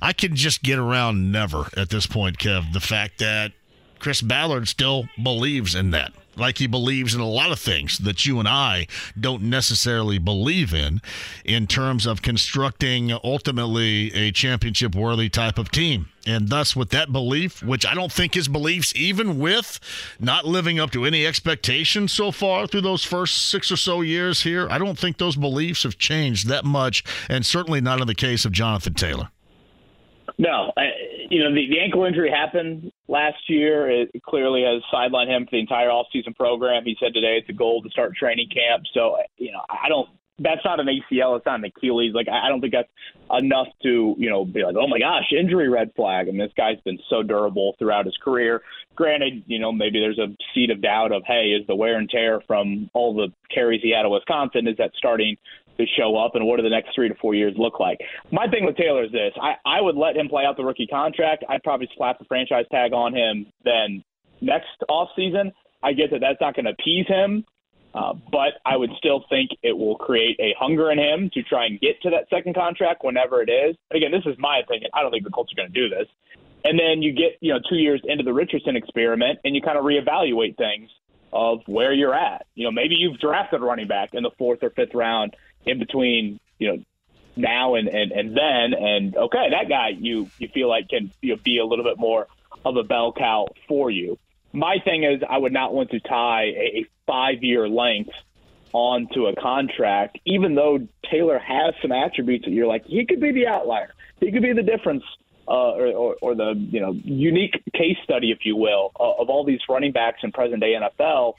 [0.00, 3.52] I can just get around never at this point, Kev, the fact that
[4.00, 8.24] Chris Ballard still believes in that like he believes in a lot of things that
[8.26, 8.86] you and I
[9.18, 11.00] don't necessarily believe in,
[11.44, 16.08] in terms of constructing ultimately a championship worthy type of team.
[16.24, 19.80] And thus, with that belief, which I don't think his beliefs, even with
[20.20, 24.42] not living up to any expectations so far through those first six or so years
[24.42, 28.14] here, I don't think those beliefs have changed that much, and certainly not in the
[28.14, 29.30] case of Jonathan Taylor.
[30.38, 30.72] No,
[31.32, 33.90] you know the, the ankle injury happened last year.
[33.90, 36.84] It clearly has sidelined him for the entire offseason program.
[36.84, 38.84] He said today it's a goal to start training camp.
[38.92, 40.08] So you know I don't.
[40.38, 41.36] That's not an ACL.
[41.36, 42.12] It's not an Achilles.
[42.14, 42.88] Like I don't think that's
[43.42, 46.28] enough to you know be like, oh my gosh, injury red flag.
[46.28, 48.60] I mean, this guy's been so durable throughout his career.
[48.94, 52.10] Granted, you know maybe there's a seed of doubt of hey, is the wear and
[52.10, 55.38] tear from all the carries he had at Wisconsin is that starting
[55.78, 57.98] to show up and what do the next three to four years look like.
[58.30, 60.86] My thing with Taylor is this I, I would let him play out the rookie
[60.86, 61.44] contract.
[61.48, 64.04] I'd probably slap the franchise tag on him then
[64.40, 65.52] next off season.
[65.82, 67.44] I get that that's not going to appease him,
[67.94, 71.66] uh, but I would still think it will create a hunger in him to try
[71.66, 73.76] and get to that second contract whenever it is.
[73.90, 74.90] Again, this is my opinion.
[74.94, 76.06] I don't think the Colts are going to do this.
[76.64, 79.76] And then you get, you know, two years into the Richardson experiment and you kind
[79.76, 80.90] of reevaluate things
[81.32, 82.46] of where you're at.
[82.54, 85.34] You know, maybe you've drafted a running back in the fourth or fifth round
[85.66, 86.82] in between, you know,
[87.36, 88.74] now and, and, and then.
[88.74, 91.98] And okay, that guy you, you feel like can you know, be a little bit
[91.98, 92.26] more
[92.64, 94.18] of a bell cow for you.
[94.52, 98.12] My thing is, I would not want to tie a, a five year length
[98.72, 103.32] onto a contract, even though Taylor has some attributes that you're like, he could be
[103.32, 103.92] the outlier.
[104.20, 105.04] He could be the difference
[105.48, 109.28] uh, or, or, or, the you know unique case study, if you will, of, of
[109.28, 111.34] all these running backs in present day NFL.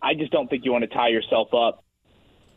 [0.00, 1.84] I just don't think you want to tie yourself up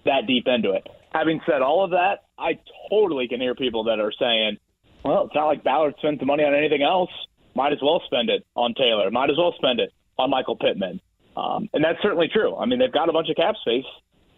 [0.06, 0.88] that deep into it.
[1.12, 4.58] Having said all of that, I totally can hear people that are saying,
[5.04, 7.12] well, it's not like Ballard spent the money on anything else.
[7.56, 9.12] Might as well spend it on Taylor.
[9.12, 11.00] Might as well spend it on Michael Pittman.
[11.36, 12.56] Um, and that's certainly true.
[12.56, 13.86] I mean, they've got a bunch of cap space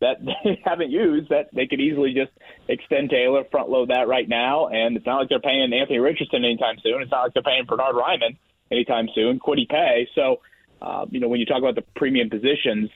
[0.01, 2.31] that they haven't used that they could easily just
[2.67, 4.67] extend Taylor, front load that right now.
[4.67, 7.01] And it's not like they're paying Anthony Richardson anytime soon.
[7.01, 8.37] It's not like they're paying Bernard Raimann
[8.71, 9.39] anytime soon.
[9.39, 10.07] Kwity Paye.
[10.15, 10.41] So,
[10.81, 12.89] uh, you know, when you talk about the premium positions,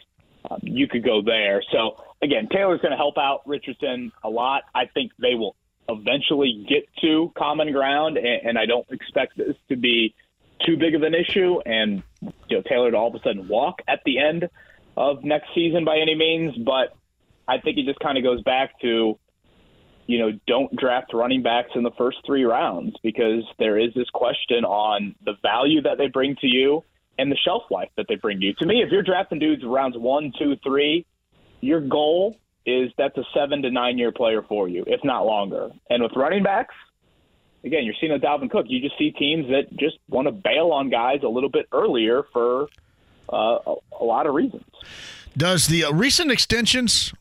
[0.49, 1.63] um, you could go there.
[1.72, 4.63] So again, Taylor's going to help out Richardson a lot.
[4.74, 5.55] I think they will
[5.88, 10.13] eventually get to common ground, and, and I don't expect this to be
[10.65, 11.59] too big of an issue.
[11.65, 14.49] And you know, Taylor to all of a sudden walk at the end
[14.97, 16.95] of next season by any means, but
[17.47, 19.17] I think it just kind of goes back to
[20.09, 24.09] you know, don't draft running backs in the first three rounds because there is this
[24.09, 26.84] question on the value that they bring to you
[27.20, 28.55] and the shelf life that they bring you.
[28.55, 31.05] To me, if you're drafting dudes rounds one, two, three,
[31.62, 35.70] your goal is that's a seven to nine year player for you, if not longer.
[35.89, 36.76] And with running backs,
[37.64, 40.72] again, you're seeing with Dalvin Cook, you just see teams that just want to bail
[40.72, 42.68] on guys a little bit earlier for
[43.32, 44.64] uh, a, a, lot of reasons.
[45.38, 47.14] Does the uh, recent extensions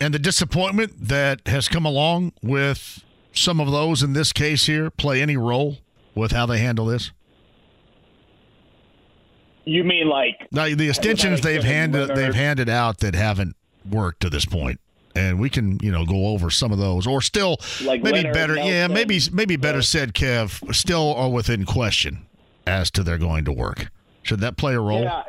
[0.00, 4.90] and the disappointment that has come along with some of those in this case here
[4.90, 5.78] play any role
[6.14, 7.12] with how they handle this?
[9.64, 13.54] You mean like now the extensions they've handed they've handed out that haven't
[13.88, 14.80] work to this point
[15.14, 18.34] and we can you know go over some of those or still like maybe Leonard,
[18.34, 19.82] better Nelson, yeah maybe maybe better yeah.
[19.82, 22.26] said kev still are within question
[22.66, 23.88] as to their going to work
[24.22, 25.22] should that play a role Yeah.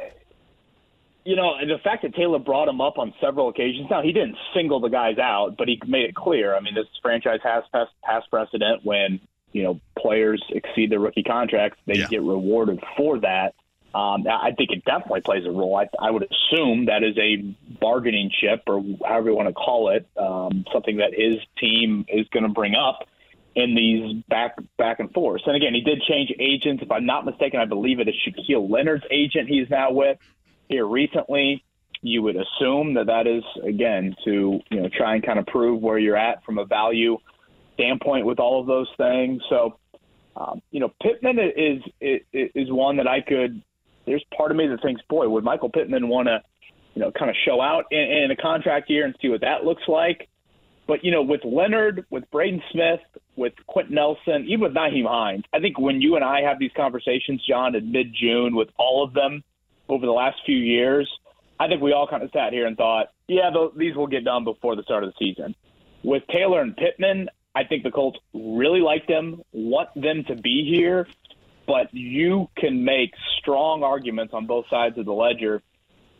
[1.23, 3.87] You know, and the fact that Taylor brought him up on several occasions.
[3.91, 6.55] Now he didn't single the guys out, but he made it clear.
[6.55, 9.19] I mean, this franchise has past, past precedent when
[9.51, 12.07] you know players exceed their rookie contracts, they Yeah.
[12.07, 13.53] get rewarded for that.
[13.93, 15.75] Um, I think it definitely plays a role.
[15.75, 17.43] I, I would assume that is a
[17.81, 22.27] bargaining chip, or however you want to call it, um, something that his team is
[22.29, 23.07] going to bring up
[23.55, 25.41] in these back back and forth.
[25.45, 26.81] And again, he did change agents.
[26.83, 30.17] If I'm not mistaken, I believe it is Shaquille Leonard's agent he's now with
[30.69, 31.63] here recently.
[32.01, 35.81] You would assume that that is again to you know try and kind of prove
[35.81, 37.17] where you're at from a value
[37.73, 39.41] standpoint with all of those things.
[39.49, 39.77] So
[40.35, 43.61] um, you know, Pittman is, is is one that I could.
[44.05, 46.41] There's part of me that thinks, boy, would Michael Pittman want to,
[46.93, 49.63] you know, kind of show out in, in a contract year and see what that
[49.63, 50.27] looks like.
[50.87, 52.99] But you know, with Leonard, with Braden Smith,
[53.35, 56.71] with Quenton Nelson, even with Nyheim Hines, I think when you and I have these
[56.75, 59.43] conversations, John, in mid-June, with all of them
[59.87, 61.09] over the last few years,
[61.59, 64.43] I think we all kind of sat here and thought, yeah, these will get done
[64.43, 65.55] before the start of the season.
[66.03, 70.67] With Taylor and Pittman, I think the Colts really like them, want them to be
[70.69, 71.07] here,
[71.67, 75.61] but you can make strong arguments on both sides of the ledger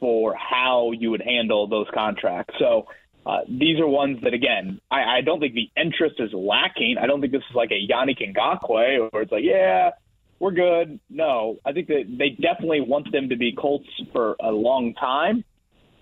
[0.02, 2.54] for how you would handle those contracts.
[2.60, 2.88] So
[3.26, 6.98] uh, these are ones that, again, I, I don't think the interest is lacking.
[7.02, 9.92] I don't think this is like a Yannick Ngakoue where it's like, yeah,
[10.40, 11.00] we're good.
[11.10, 15.46] No, I think that they definitely want them to be Colts for a long time.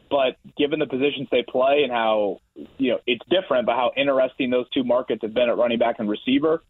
[0.09, 2.39] But given the positions they play and how
[2.79, 5.97] you know it's different, but how interesting those two markets have been at running back
[5.99, 6.63] and receiver,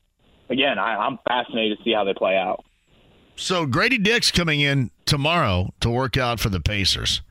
[0.49, 2.65] again, I, I'm fascinated to see how they play out.
[3.40, 7.22] So Grady Dick's coming in tomorrow to work out for the Pacers.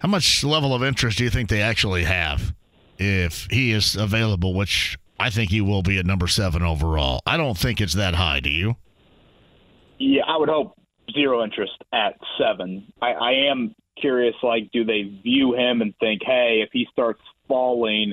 [0.00, 2.52] How much level of interest do you think they actually have
[2.98, 7.20] if he is available, which I think he will be at number seven overall?
[7.24, 8.74] I don't think it's that high, do you?
[9.98, 10.74] Yeah, I would hope
[11.14, 12.92] zero interest at seven.
[13.00, 17.22] I, I am curious, like, do they view him and think, hey, if he starts
[17.46, 18.12] falling,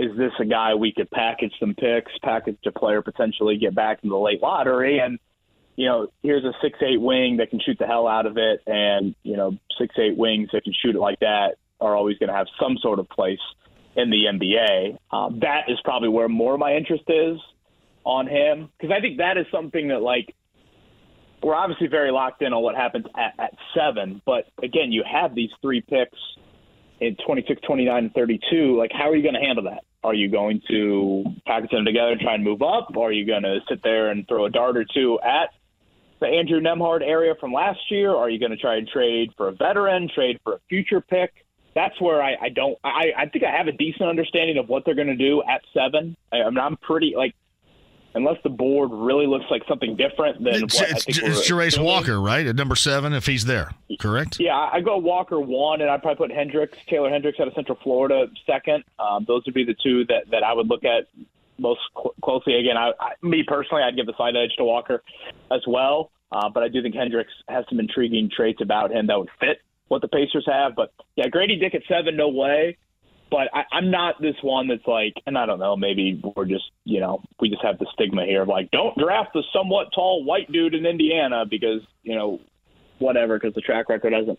[0.00, 4.00] is this a guy we could package some picks, package a player, potentially get back
[4.02, 4.98] in the late lottery?
[4.98, 5.20] And,
[5.76, 8.60] you know, here's a six eight wing that can shoot the hell out of it,
[8.66, 12.28] and, you know, six eight wings that can shoot it like that are always going
[12.28, 13.40] to have some sort of place
[13.96, 14.98] in the NBA.
[15.10, 17.38] Um, that is probably where more of my interest is
[18.04, 20.34] on him because I think that is something that, like,
[21.42, 24.20] we're obviously very locked in on what happens at, at seven.
[24.26, 26.18] But again, you have these three picks
[27.00, 28.78] in 26, 29, and 32.
[28.78, 29.84] Like, how are you going to handle that?
[30.04, 32.88] Are you going to package them together and try and move up?
[32.94, 35.50] Or are you going to sit there and throw a dart or two at
[36.20, 38.14] the Andrew Nembhard area from last year?
[38.14, 41.32] Are you going to try and trade for a veteran, trade for a future pick?
[41.74, 42.78] That's where I, I don't.
[42.82, 45.62] I, I think I have a decent understanding of what they're going to do at
[45.72, 46.16] seven.
[46.32, 47.34] I, I mean, I'm pretty like
[48.14, 51.82] unless the board really looks like something different than It's, what I think it's Jarace.
[51.82, 52.46] Walker, right?
[52.46, 54.40] At number seven, if he's there, correct?
[54.40, 57.78] Yeah, I go Walker one, and I'd probably put Hendricks, Taylor Hendricks out of Central
[57.82, 58.84] Florida second.
[58.98, 61.06] Um, those would be the two that, that I would look at
[61.60, 62.54] most cl- closely.
[62.54, 65.02] Again, I, I, me personally, I'd give the side edge to Walker
[65.50, 66.10] as well.
[66.32, 69.58] Uh, but I do think Hendricks has some intriguing traits about him that would fit
[69.88, 70.74] what the Pacers have.
[70.76, 72.76] But yeah, Grady Dick at seven, no way.
[73.30, 76.64] But I, I'm not this one that's like, and I don't know, maybe we're just,
[76.84, 80.24] you know, we just have the stigma here of like, don't draft the somewhat tall
[80.24, 82.40] white dude in Indiana because, you know,
[82.98, 84.38] whatever, because the track record hasn't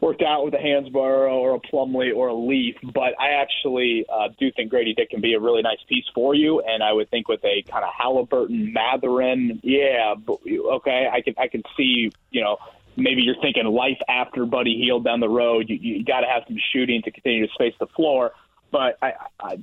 [0.00, 2.76] worked out with a Hansbrough or a Plumlee or a Leaf.
[2.82, 6.34] But I actually uh, do think Grady Dick can be a really nice piece for
[6.34, 11.20] you, and I would think with a kind of Halliburton, Mathurin, yeah, but, okay, I
[11.20, 12.56] can I can see, you know.
[12.96, 15.70] Maybe you're thinking life after Buddy Hield down the road.
[15.70, 18.32] You, you got to have some shooting to continue to space the floor,
[18.72, 19.58] but I, I,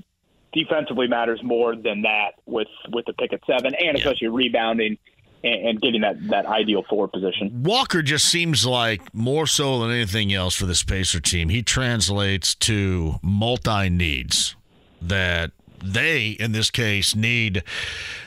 [0.54, 4.98] defensively matters more than that with with the pick at seven, and especially rebounding
[5.44, 7.64] and, and getting that that ideal forward position.
[7.64, 11.50] Walker just seems like more so than anything else for this Pacer team.
[11.50, 14.56] He translates to multi needs
[15.02, 15.52] that
[15.84, 17.64] they, in this case, need.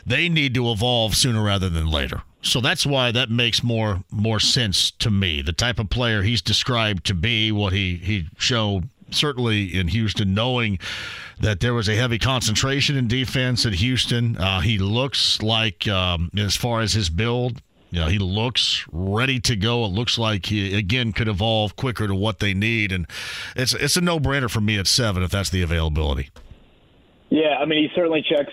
[0.06, 2.22] They need to evolve sooner rather than later.
[2.42, 5.42] So that's why that makes more more sense to me.
[5.42, 10.34] The type of player he's described to be, what he he showed certainly in Houston,
[10.34, 10.78] knowing
[11.40, 14.36] that there was a heavy concentration in defense at Houston.
[14.36, 19.40] Uh, he looks like, um, as far as his build, you know, he looks ready
[19.40, 19.84] to go.
[19.84, 23.06] It looks like he again could evolve quicker to what they need, and
[23.56, 26.30] it's it's a no brainer for me at seven if that's the availability.
[27.30, 28.52] Yeah, I mean, he certainly checks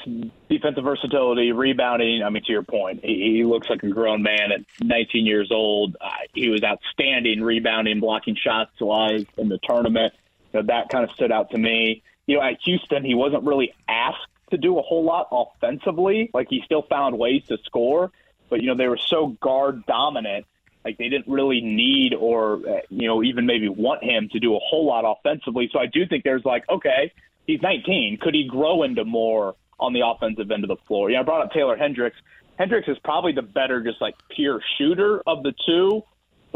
[0.49, 2.21] defensive versatility, rebounding.
[2.23, 5.49] I mean, to your point, he, he looks like a grown man at 19 years
[5.51, 5.97] old.
[5.99, 10.13] Uh, he was outstanding rebounding, blocking shots live in the tournament.
[10.53, 12.03] You know, that kind of stood out to me.
[12.25, 16.29] You know, at Houston, he wasn't really asked to do a whole lot offensively.
[16.33, 18.11] Like he still found ways to score,
[18.49, 20.45] but you know they were so guard dominant.
[20.85, 24.59] Like they didn't really need or you know even maybe want him to do a
[24.59, 25.69] whole lot offensively.
[25.71, 27.11] So I do think there's like okay,
[27.45, 28.19] he's 19.
[28.21, 31.09] Could he grow into more on the offensive end of the floor?
[31.11, 32.17] Yeah, I brought up Taylor Hendricks.
[32.57, 36.03] Hendricks is probably the better, just like pure shooter of the two.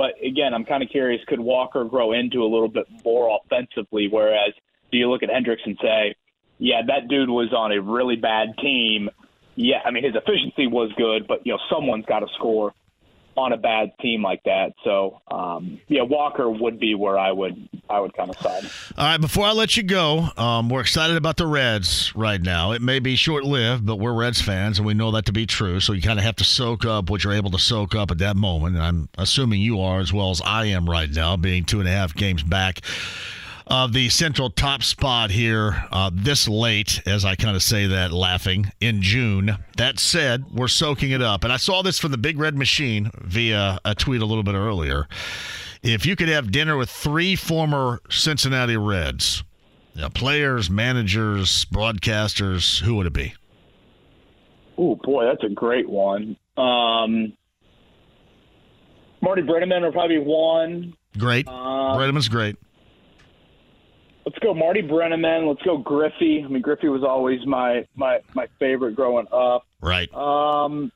[0.01, 4.07] But again, I'm kind of curious could Walker grow into a little bit more offensively?
[4.07, 4.51] Whereas,
[4.91, 6.15] do you look at Hendricks and say,
[6.57, 9.11] yeah, that dude was on a really bad team.
[9.53, 12.73] Yeah, I mean, his efficiency was good, but, you know, someone's got to score
[13.37, 14.73] on a bad team like that.
[14.83, 18.63] So, um, yeah, Walker would be where I would I would kind of side.
[18.97, 22.71] All right, before I let you go, um, we're excited about the Reds right now.
[22.71, 25.45] It may be short lived, but we're Reds fans, and we know that to be
[25.45, 25.79] true.
[25.79, 28.19] So you kind of have to soak up what you're able to soak up at
[28.19, 28.75] that moment.
[28.75, 31.87] And I'm assuming you are as well as I am right now, being two and
[31.87, 32.81] a half games back
[33.67, 38.11] of the central top spot here uh, this late, as I kind of say that
[38.11, 39.57] laughing, in June.
[39.77, 41.43] That said, we're soaking it up.
[41.43, 44.55] And I saw this from the Big Red Machine via a tweet a little bit
[44.55, 45.07] earlier.
[45.83, 49.43] If you could have dinner with three former Cincinnati Reds,
[49.95, 53.33] you know, players, managers, broadcasters, who would it be?
[54.77, 56.37] Oh, boy, that's a great one.
[56.57, 57.33] Um,
[59.21, 60.93] Marty Brennaman would probably be one.
[61.17, 61.47] Great.
[61.47, 62.55] Um, Brennaman's great.
[64.25, 65.47] Let's go Marty Brennaman.
[65.47, 66.43] Let's go Griffey.
[66.43, 69.65] I mean, Griffey was always my my my favorite growing up.
[69.81, 70.13] Right.
[70.13, 70.91] Um,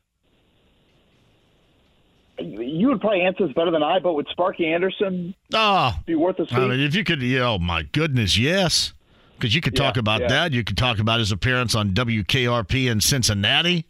[2.39, 6.39] you would probably answer this better than I, but would Sparky Anderson oh, be worth
[6.39, 6.55] a seat?
[6.55, 8.93] I mean, if you could, oh my goodness, yes.
[9.36, 10.28] Because you could talk yeah, about yeah.
[10.28, 10.51] that.
[10.53, 13.86] You could talk about his appearance on WKRP in Cincinnati,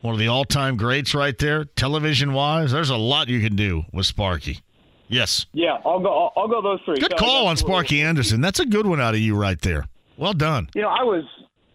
[0.00, 2.70] one of the all-time greats right there, television-wise.
[2.70, 4.60] There's a lot you can do with Sparky.
[5.08, 5.46] Yes.
[5.52, 6.08] Yeah, I'll go.
[6.08, 6.98] I'll, I'll go those three.
[6.98, 8.40] Good call on Sparky Anderson.
[8.40, 9.86] That's a good one out of you right there.
[10.16, 10.68] Well done.
[10.74, 11.24] You know, I was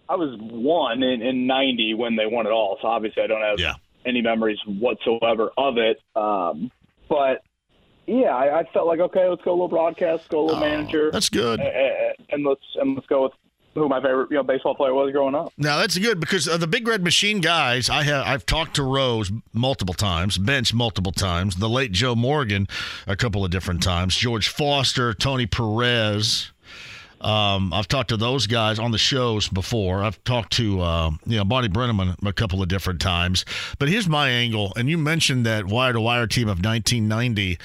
[0.10, 3.42] I was one in, in '90 when they won it all, so obviously I don't
[3.42, 3.74] have yeah.
[4.06, 6.02] any memories whatsoever of it.
[6.16, 6.72] Um,
[7.10, 7.44] but
[8.06, 10.68] yeah, I, I, felt like okay, let's go a little broadcast, go a little oh,
[10.68, 11.10] manager.
[11.12, 11.60] That's good.
[11.60, 13.32] And, and let's and let's go with
[13.74, 15.52] who my favorite you know baseball player was growing up.
[15.58, 17.90] Now that's good because of the Big Red Machine guys.
[17.90, 22.68] I have I've talked to Rose multiple times, Bench multiple times, the late Joe Morgan
[23.08, 26.52] a couple of different times, George Foster, Tony Perez.
[27.22, 30.04] Um, I've talked to those guys on the shows before.
[30.04, 33.46] I've talked to uh, you know Bonnie Brennaman a couple of different times.
[33.80, 37.58] But here's my angle, and you mentioned that wire to wire team of 1990.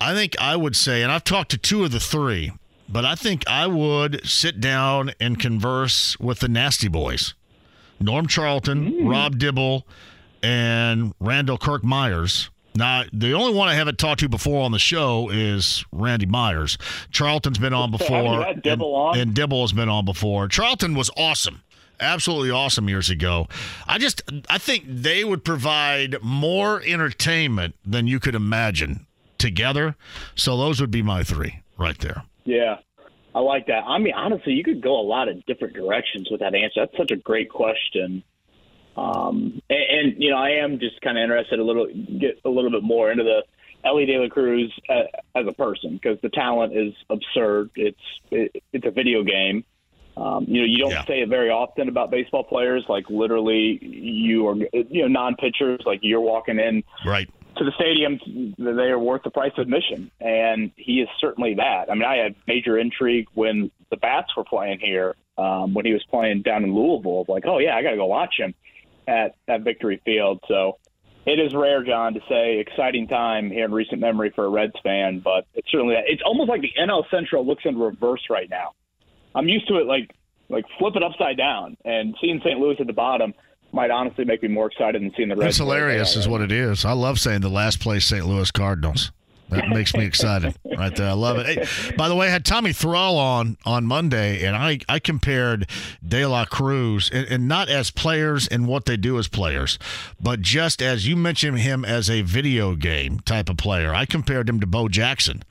[0.00, 2.52] I think I would say, and I've talked to two of the three
[2.92, 7.34] but I think I would sit down and converse with the Nasty Boys
[7.98, 9.10] Norm Charlton, mm.
[9.10, 9.86] Rob Dibble,
[10.42, 12.50] and Randall Kirk Myers.
[12.74, 16.78] Now, the only one I haven't talked to before on the show is Randy Myers.
[17.10, 19.18] Charlton's been on before, and, on?
[19.18, 20.48] and Dibble has been on before.
[20.48, 21.62] Charlton was awesome
[22.00, 23.46] absolutely awesome years ago.
[23.86, 29.06] I just I think they would provide more entertainment than you could imagine
[29.38, 29.94] together.
[30.34, 32.24] So those would be my three right there.
[32.44, 32.76] Yeah,
[33.34, 33.84] I like that.
[33.86, 36.80] I mean, honestly, you could go a lot of different directions with that answer.
[36.80, 38.22] That's such a great question.
[38.96, 42.50] Um, and, and you know, I am just kind of interested a little, get a
[42.50, 43.42] little bit more into the
[43.84, 47.70] Elly De La Cruz as, as a person because the talent is absurd.
[47.74, 47.98] It's
[48.30, 49.64] it, it's a video game.
[50.14, 51.06] Um, you know, you don't yeah.
[51.06, 52.84] say it very often about baseball players.
[52.88, 55.80] Like literally, you are you know non pitchers.
[55.86, 58.18] Like you're walking in right to the stadium,
[58.58, 61.90] they are worth the price of admission, and he is certainly that.
[61.90, 65.92] I mean, I had major intrigue when the Bats were playing here, um, when he
[65.92, 67.24] was playing down in Louisville.
[67.28, 68.54] Like, oh yeah, I got to go watch him
[69.06, 70.40] at at Victory Field.
[70.48, 70.78] So
[71.24, 74.74] it is rare, John, to say exciting time here in recent memory for a Reds
[74.82, 78.72] fan, but it's certainly it's almost like the NL Central looks in reverse right now.
[79.34, 80.10] I'm used to it, like
[80.48, 82.58] like flip it upside down and seeing St.
[82.58, 83.34] Louis at the bottom
[83.72, 85.50] might honestly make me more excited than seeing the Reds.
[85.50, 86.84] It's hilarious, is what it is.
[86.84, 88.26] I love saying the last place St.
[88.26, 89.12] Louis Cardinals.
[89.52, 91.10] That makes me excited right there.
[91.10, 91.46] I love it.
[91.46, 95.68] Hey, by the way, I had Tommy Thrall on on Monday, and I, I compared
[96.06, 99.78] De La Cruz, and, and, not as players and what they do as players,
[100.18, 103.94] but just as you mentioned him as a video game type of player.
[103.94, 105.42] I compared him to Bo Jackson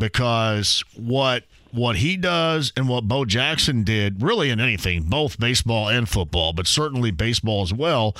[0.00, 5.88] because what what he does and what Bo Jackson did, really in anything, both baseball
[5.88, 8.16] and football, but certainly baseball as well,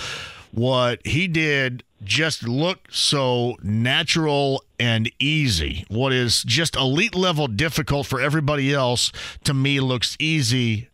[0.52, 5.84] what he did just looked so natural and easy.
[5.88, 9.10] What is just elite level difficult for everybody else,
[9.44, 10.88] to me, looks easy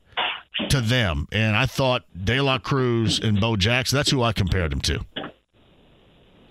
[0.71, 1.29] to them.
[1.31, 5.05] And I thought De La Cruz and Bo Jackson, that's who I compared him to.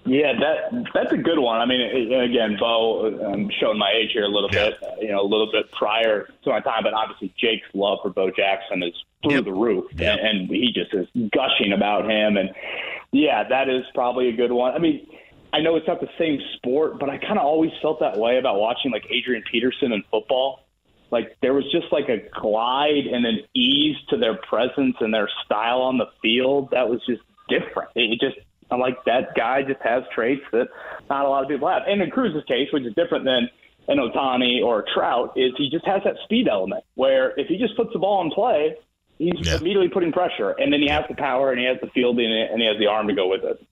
[0.05, 1.59] Yeah, that that's a good one.
[1.59, 4.75] I mean, again, Bo, I'm showing my age here a little bit.
[5.01, 8.29] You know, a little bit prior to my time, but obviously Jake's love for Bo
[8.29, 8.93] Jackson is
[9.23, 9.45] through yep.
[9.45, 10.19] the roof, yep.
[10.21, 12.37] and, and he just is gushing about him.
[12.37, 12.51] And
[13.11, 14.73] yeah, that is probably a good one.
[14.73, 15.07] I mean,
[15.51, 18.37] I know it's not the same sport, but I kind of always felt that way
[18.37, 20.67] about watching like Adrian Peterson in football.
[21.09, 25.29] Like there was just like a glide and an ease to their presence and their
[25.45, 27.89] style on the field that was just different.
[27.95, 28.37] It just
[28.71, 30.67] I'm like that guy just has traits that
[31.09, 31.83] not a lot of people have.
[31.87, 33.49] And in Cruz's case, which is different than
[33.87, 37.57] an Ohtani or a Trout, is he just has that speed element where if he
[37.57, 38.75] just puts the ball in play,
[39.19, 39.57] he's yeah.
[39.57, 42.59] immediately putting pressure, and then he has the power and he has the fielding and
[42.59, 43.63] he has the arm to go with it.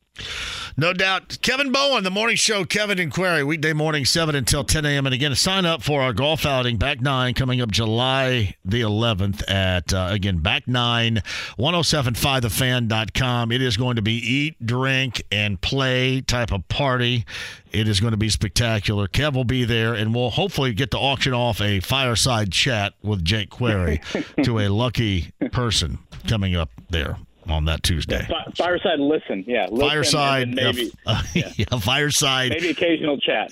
[0.76, 1.38] No doubt.
[1.44, 5.06] Kevin Bowen, the morning show, Kevin and Query, weekday morning, 7 until 10 a.m.
[5.06, 9.48] And again, sign up for our golf outing, back nine, coming up July the 11th
[9.48, 11.22] at, uh, again, back nine,
[11.60, 13.52] 1075thefan.com.
[13.52, 17.26] It is going to be eat, drink, and play type of party.
[17.72, 19.08] It is going to be spectacular.
[19.08, 23.24] Kev will be there, and we'll hopefully get to auction off a fireside chat with
[23.24, 24.02] Jake Query
[24.44, 27.18] to a lucky person coming up there
[27.48, 28.26] on that Tuesday.
[28.30, 29.68] Yeah, fireside listen, yeah.
[29.70, 31.52] Listen fireside, maybe, uh, yeah.
[31.56, 31.66] yeah.
[31.80, 32.52] fireside.
[32.52, 33.52] Maybe occasional chat.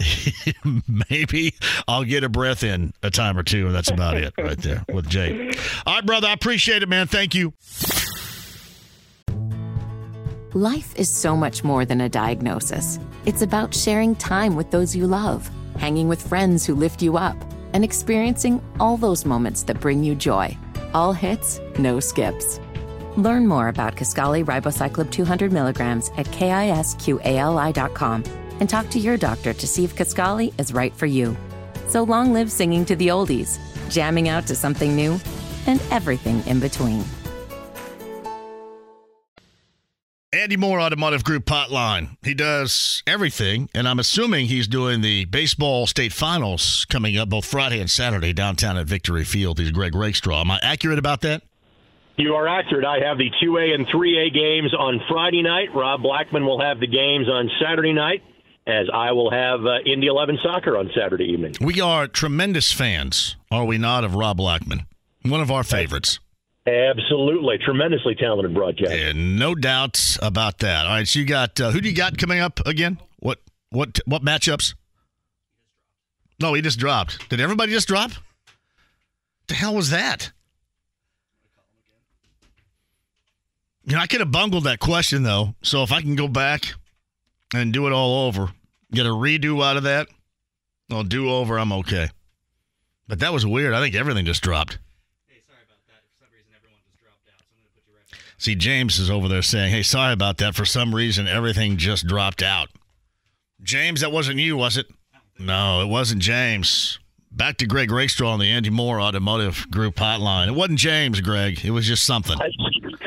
[1.10, 1.54] maybe
[1.88, 4.84] I'll get a breath in a time or two, and that's about it right there
[4.94, 5.58] with Jake.
[5.86, 7.08] All right, brother, I appreciate it, man.
[7.08, 7.54] Thank you.
[10.54, 13.00] Life is so much more than a diagnosis.
[13.26, 17.38] It's about sharing time with those you love, hanging with friends who lift you up,
[17.74, 20.58] and experiencing all those moments that bring you joy.
[20.94, 22.60] All hits, no skips.
[23.18, 28.24] Learn more about Kisqali Ribociclib 200 milligrams at kisqali.com
[28.60, 31.36] and talk to your doctor to see if Kisqali is right for you.
[31.88, 33.60] So long live singing to the oldies,
[33.90, 35.20] jamming out to something new,
[35.68, 37.04] and everything in between.
[40.34, 42.16] Andy Mohr Automotive Group Hotline.
[42.24, 47.44] He does everything, and I'm assuming he's doing the baseball state finals coming up both
[47.44, 49.60] Friday and Saturday downtown at Victory Field.
[49.60, 50.40] He's Greg Rakestraw.
[50.40, 51.44] Am I accurate about that?
[52.18, 52.86] You are accurate.
[52.86, 55.70] I have the 2A and 3A games on Friday night.
[55.74, 58.22] Rob Blackman will have the games on Saturday night,
[58.68, 61.56] as I will have uh, Indy 11 soccer on Saturday evening.
[61.62, 64.86] We are tremendous fans, are we not, of Rob Blackman?
[65.24, 66.20] One of our favorites.
[66.68, 67.58] Absolutely.
[67.58, 68.96] Tremendously talented broadcaster.
[68.96, 70.86] Yeah, no doubts about that.
[70.86, 73.00] All right, so you got, uh, who do you got coming up again?
[73.20, 73.40] What,
[73.72, 74.76] what, what matchups?
[76.40, 77.30] No, he just dropped.
[77.30, 78.12] Did everybody just drop?
[79.48, 80.32] The hell was that?
[83.86, 85.56] You know, I could have bungled that question though.
[85.62, 86.74] So if I can go back
[87.54, 88.52] and do it all over,
[88.92, 90.08] get a redo out of that,
[90.92, 91.58] I'll do over.
[91.58, 92.10] I'm okay.
[93.08, 93.74] But that was weird.
[93.74, 94.78] I think everything just dropped.
[95.28, 96.04] Hey, sorry about that.
[96.18, 97.40] For some reason, everyone just dropped out.
[97.40, 98.34] So I'm gonna put you right back.
[98.38, 100.56] See, James is over there saying, "Hey, sorry about that.
[100.56, 102.70] For some reason, everything just dropped out."
[103.64, 104.88] James, that wasn't you, was it?
[105.40, 107.00] No, it wasn't James.
[107.32, 110.48] Back to Greg Rakestraw on the Andy Mohr Automotive Group hotline.
[110.50, 111.64] It wasn't James, Greg.
[111.64, 112.38] It was just something.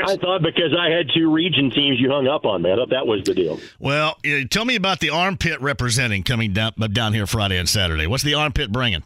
[0.06, 2.72] I, thought because I had two region teams, you hung up on me.
[2.72, 3.60] I thought that was the deal.
[3.78, 8.06] Well, uh, tell me about the armpit representing coming down down here Friday and Saturday.
[8.06, 9.02] What's the armpit bringing?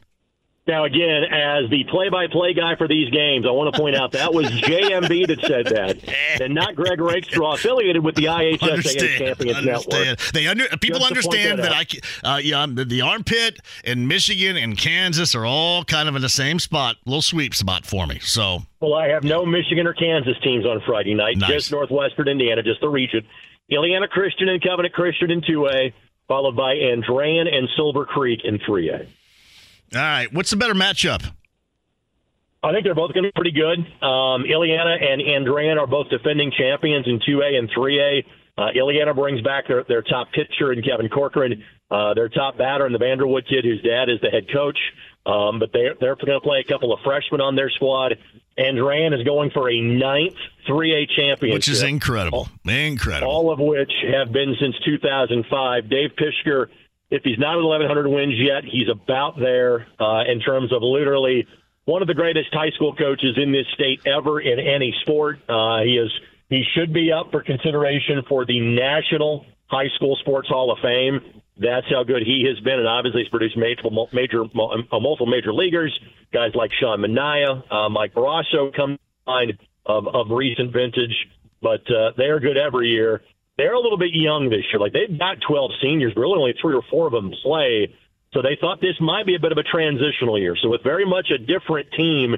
[0.68, 4.34] Now, again, as the play-by-play guy for these games, I want to point out that
[4.34, 9.56] was JMB that said that, and not Greg Rakestraw, affiliated with the IHSA understand, Champions
[9.56, 10.04] understand.
[10.04, 10.32] Network.
[10.34, 14.76] They under, people Just understand that, that I, uh, yeah, the, armpit and Michigan and
[14.76, 18.18] Kansas are all kind of in the same spot, little sweep spot for me.
[18.18, 21.38] So, well, I have no Michigan or Kansas teams on Friday night.
[21.38, 21.50] Nice.
[21.50, 23.26] Just Northwestern Indiana, just the region.
[23.72, 25.94] Illiana Christian and Covenant Christian in 2A,
[26.26, 29.06] followed by Andrean and Silver Creek in 3A.
[29.94, 30.32] All right.
[30.32, 31.32] What's the better matchup?
[32.62, 33.78] I think they're both going to be pretty good.
[34.02, 38.24] Um, Illiana and Andrean are both defending champions in 2A and 3A.
[38.58, 42.84] Uh, Illiana brings back their, their top pitcher in Kevin Corcoran, uh, their top batter
[42.86, 44.78] in the Vanderwood kid, whose dad is the head coach.
[45.24, 48.18] Um, but they're, they're going to play a couple of freshmen on their squad.
[48.58, 50.34] Andrean is going for a ninth
[50.68, 51.54] 3A championship.
[51.54, 52.48] Which is incredible.
[52.64, 53.30] Incredible.
[53.30, 55.88] All of which have been since 2005.
[55.88, 56.66] Dave Pishkur
[57.10, 61.46] if he's not at 1,100 wins yet, he's about there uh, in terms of literally
[61.84, 65.38] one of the greatest high school coaches in this state ever in any sport.
[65.48, 66.10] Uh, he is
[66.50, 71.42] he should be up for consideration for the National High School Sports Hall of Fame.
[71.58, 73.82] That's how good he has been, and obviously he's produced major,
[74.12, 75.98] major, uh, multiple major leaguers.
[76.32, 81.26] Guys like Sean Manaea, uh, Mike Brosseau come to mind of, of recent vintage,
[81.60, 83.22] but uh, they are good every year
[83.58, 84.80] they're a little bit young this year.
[84.80, 87.94] Like they've got 12 seniors, but really only three or four of them play.
[88.32, 90.56] So they thought this might be a bit of a transitional year.
[90.62, 92.36] So with very much a different team,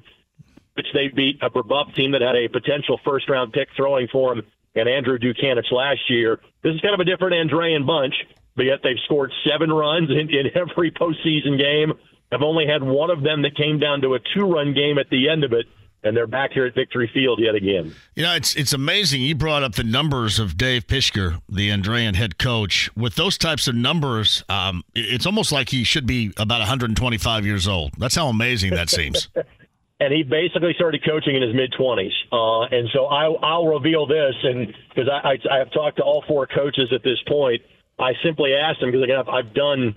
[0.75, 4.35] which they beat a Brebeuf team that had a potential first round pick throwing for
[4.35, 4.45] them
[4.75, 6.41] and Andrew Dutkanych last year.
[6.63, 8.15] This is kind of a different Andrean bunch,
[8.57, 11.93] but yet they've scored seven runs in, in every postseason game.
[12.33, 15.29] I've only had one of them that came down to a two-run game at the
[15.29, 15.67] end of it
[16.03, 17.95] and they're back here at Victory Field yet again.
[18.15, 19.23] You know, it's it's amazing.
[19.23, 22.95] You brought up the numbers of Dave Pishkur, the Andrean head coach.
[22.97, 27.69] With those types of numbers, um, it's almost like he should be about 125 years
[27.69, 27.93] old.
[27.99, 29.29] That's how amazing that seems.
[30.01, 32.11] and he basically started coaching in his mid 20s.
[32.33, 36.03] Uh, and so I, I'll reveal this, and because I, I, I have talked to
[36.03, 37.63] all four coaches at this point,
[37.99, 39.95] I simply asked him because again I've, I've done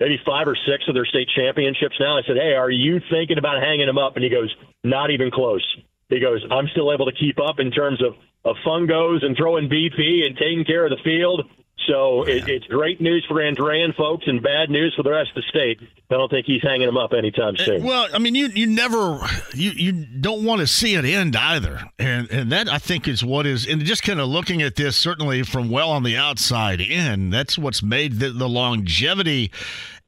[0.00, 2.18] maybe five or six of their state championships now.
[2.18, 5.30] I said, "Hey, are you thinking about hanging him up?" And he goes, "Not even
[5.30, 5.64] close."
[6.08, 9.68] He goes, "I'm still able to keep up in terms of of fungos and throwing
[9.68, 11.44] BP and taking care of the field."
[11.86, 15.36] So it, it's great news for Andrean folks and bad news for the rest of
[15.36, 15.80] the state.
[16.10, 17.84] I don't think he's hanging them up anytime eh, soon.
[17.84, 19.18] Well, I mean, you you never
[19.54, 23.24] you you don't want to see it end either, and and that I think is
[23.24, 26.80] what is and just kind of looking at this certainly from well on the outside
[26.80, 27.30] in.
[27.30, 29.50] That's what's made the, the longevity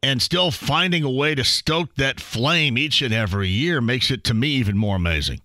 [0.03, 4.25] and still finding a way to stoke that flame each and every year makes it
[4.25, 5.41] to me even more amazing.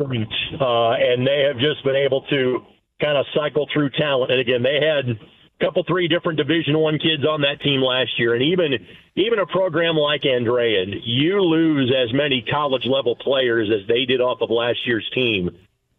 [0.00, 2.64] Uh, and they have just been able to
[3.02, 4.30] kind of cycle through talent.
[4.30, 8.18] And again, they had a couple, three different Division One kids on that team last
[8.18, 8.86] year, and even
[9.16, 14.20] even a program like Andrean, you lose as many college level players as they did
[14.20, 15.50] off of last year's team.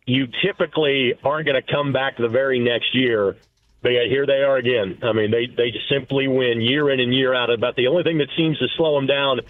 [0.06, 3.36] You typically aren't going to come back the very next year.
[3.82, 5.00] But yet here they are again.
[5.04, 7.50] I mean, they they simply win year in and year out.
[7.50, 9.42] About the only thing that seems to slow them down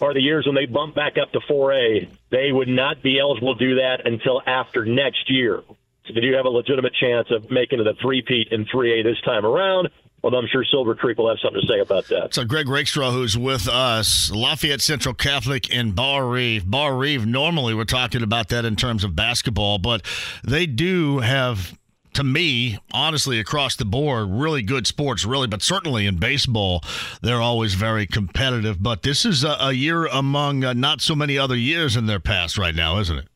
[0.00, 2.08] are the years when they bump back up to 4A.
[2.30, 5.62] They would not be eligible to do that until after next year.
[6.06, 9.46] So do have a legitimate chance of making it a three-peat in 3A this time
[9.46, 9.88] around.
[10.22, 12.32] Well, I'm sure Silver Creek will have something to say about that.
[12.32, 15.92] So, Greg Rakestraw, who's with us, Lafayette Central Catholic in.
[15.92, 20.06] Barr-Reeve, normally we're talking about that in terms of basketball, but
[20.44, 21.76] they do have
[22.14, 26.82] to me, honestly, across the board, really good sports, really, but certainly in baseball,
[27.22, 28.82] they're always very competitive.
[28.82, 32.20] But this is a, a year among uh, not so many other years in their
[32.20, 33.28] past right now, isn't it?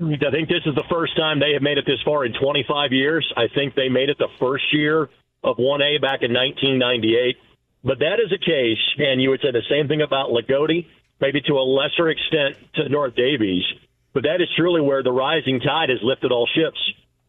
[0.00, 2.92] I think this is the first time they have made it this far in 25
[2.92, 3.32] years.
[3.36, 5.08] I think they made it the first year
[5.44, 7.36] of 1A back in 1998.
[7.84, 10.86] But that is a case, and you would say the same thing about Loogootee,
[11.20, 13.62] maybe to a lesser extent to North Daviess.
[14.12, 16.78] But that is truly where the rising tide has lifted all ships.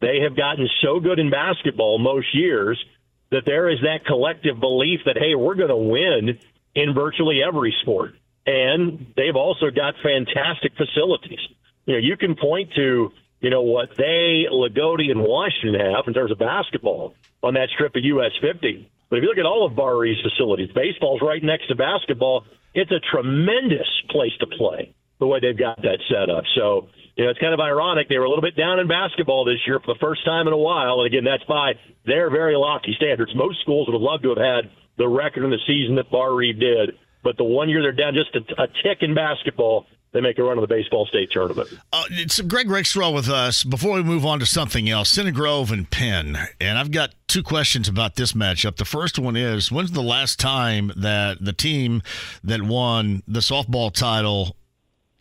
[0.00, 2.82] They have gotten so good in basketball most years
[3.30, 6.38] that there is that collective belief that, hey, we're going to win
[6.74, 8.14] in virtually every sport.
[8.46, 11.40] And they've also got fantastic facilities
[11.86, 16.14] you know, you can point to, you know, what they, Loogootee, and Washington have in
[16.14, 18.90] terms of basketball on that strip of US 50.
[19.08, 22.44] But if you look at all of Barr-Reeve's facilities, baseball's right next to basketball.
[22.74, 26.44] It's a tremendous place to play the way they've got that set up.
[26.54, 28.08] So, you know, it's kind of ironic.
[28.08, 30.52] They were a little bit down in basketball this year for the first time in
[30.52, 31.00] a while.
[31.00, 31.74] And again, that's by
[32.04, 33.32] their very lofty standards.
[33.34, 36.60] Most schools would have loved to have had the record in the season that Barr-Reeve
[36.60, 36.98] did.
[37.22, 40.42] But the one year they're down just a, a tick in basketball, they make a
[40.42, 41.68] run of the baseball state tournament.
[41.92, 43.64] Uh, it's Greg Rakestraw with us.
[43.64, 47.42] Before we move on to something else, Center Grove and Penn, and I've got two
[47.42, 48.76] questions about this matchup.
[48.76, 52.02] The first one is: When's the last time that the team
[52.42, 54.56] that won the softball title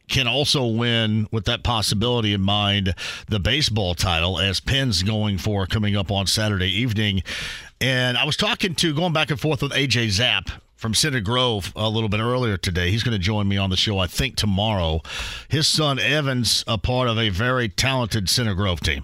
[0.08, 2.94] can also win with that possibility in mind
[3.28, 7.24] the baseball title as Penn's going for coming up on Saturday evening.
[7.82, 10.50] And I was talking to going back and forth with AJ Zapp
[10.86, 12.92] from Center Grove a little bit earlier today.
[12.92, 15.02] He's going to join me on the show, I think, tomorrow.
[15.50, 19.04] His son Evan's a part of a very talented Center Grove team.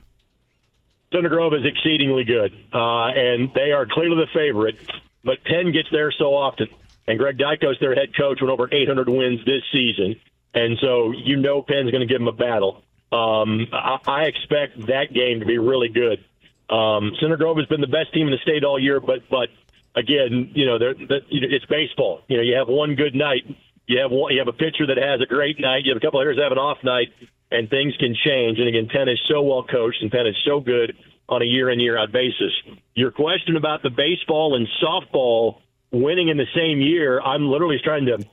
[1.11, 4.75] Center Grove is exceedingly good, uh, and they are clearly the favorite.
[5.23, 6.67] But Penn gets there so often,
[7.07, 10.17] and Greg Dikos, their head coach, went over 800 wins this season,
[10.53, 12.83] and so you know Penn's going to give them a battle.
[13.11, 16.23] Um, I, I expect that game to be really good.
[16.69, 19.49] Um, Center Grove has been the best team in the state all year, but but
[19.95, 22.21] again, you know, they're, they're, it's baseball.
[22.27, 23.43] You know, you have one good night,
[23.87, 26.05] you have one, you have a pitcher that has a great night, you have a
[26.05, 27.09] couple of hitters that have an off night,
[27.51, 28.59] and things can change.
[28.59, 30.95] And again, Penn is so well coached, and Penn is so good
[31.27, 32.51] on a year in year out basis.
[32.93, 35.61] Your question about the baseball and softball
[35.91, 38.25] winning in the same year, I'm literally trying to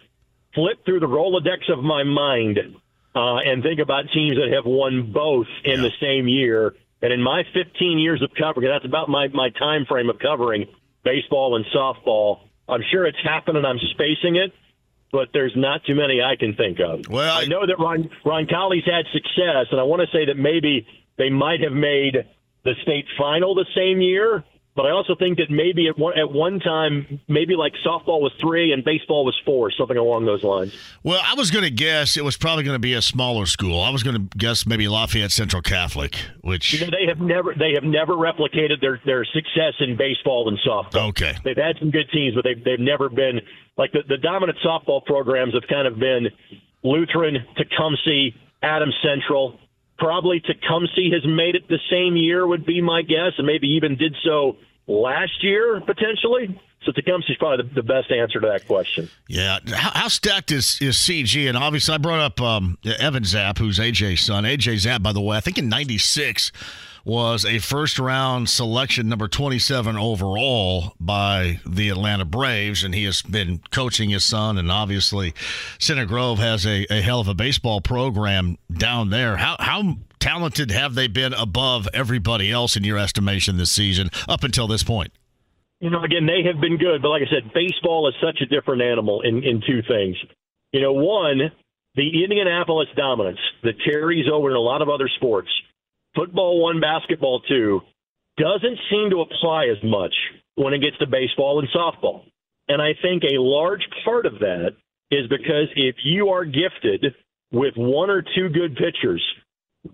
[0.54, 2.58] flip through the Rolodex of my mind
[3.14, 5.88] uh, and think about teams that have won both in yeah.
[5.88, 6.74] the same year.
[7.02, 10.66] And in my 15 years of covering, that's about my, my time frame of covering
[11.08, 12.40] baseball and softball.
[12.68, 14.52] I'm sure it's happened and I'm spacing it,
[15.10, 17.08] but there's not too many I can think of.
[17.08, 20.36] Well, I, I know that Ron Roncalli's had success, and I want to say that
[20.36, 20.86] maybe
[21.16, 22.26] they might have made
[22.64, 24.44] the state final the same year,
[24.78, 28.30] But I also think that maybe at one, at one time, maybe like softball was
[28.40, 30.72] three and baseball was four, something along those lines.
[31.02, 33.82] Well, I was going to guess it was probably going to be a smaller school.
[33.82, 37.56] I was going to guess maybe Lafayette Central Catholic, which you know, they have never
[37.58, 41.08] they have never replicated their their success in baseball and softball.
[41.08, 43.40] Okay, they've had some good teams, but they've they've never been
[43.76, 46.28] like the, the dominant softball programs have kind of been
[46.84, 48.28] Lutheran, Tecumseh,
[48.62, 49.58] Adams Central.
[49.98, 53.96] Probably Tecumseh has made it the same year would be my guess, and maybe even
[53.96, 54.56] did so
[54.88, 56.60] last year potentially.
[56.84, 59.10] So Tecumseh is probably the, the, best answer to that question.
[59.28, 61.48] Yeah, how, how, stacked is is CG?
[61.48, 64.44] And obviously, I brought up um, Evan Zapp, who's AJ's son.
[64.44, 66.52] AJ Zapp, by the way, I think in '96
[67.08, 73.22] was a first round selection, number 27 overall by the Atlanta Braves, and he has
[73.22, 74.58] been coaching his son.
[74.58, 75.32] And obviously,
[75.78, 79.38] Center Grove has a, a hell of a baseball program down there.
[79.38, 84.44] How how talented have they been above everybody else in your estimation this season up
[84.44, 85.10] until this point?
[85.80, 88.46] You know, again, they have been good, but like I said, baseball is such a
[88.46, 90.16] different animal in, in two things.
[90.72, 91.52] You know, one,
[91.94, 95.48] the Indianapolis dominance that carries over in a lot of other sports,
[96.18, 97.80] football one, basketball two,
[98.36, 100.14] doesn't seem to apply as much
[100.56, 102.22] when it gets to baseball and softball.
[102.68, 104.70] And I think a large part of that
[105.10, 107.14] is because if you are gifted
[107.50, 109.24] with one or two good pitchers,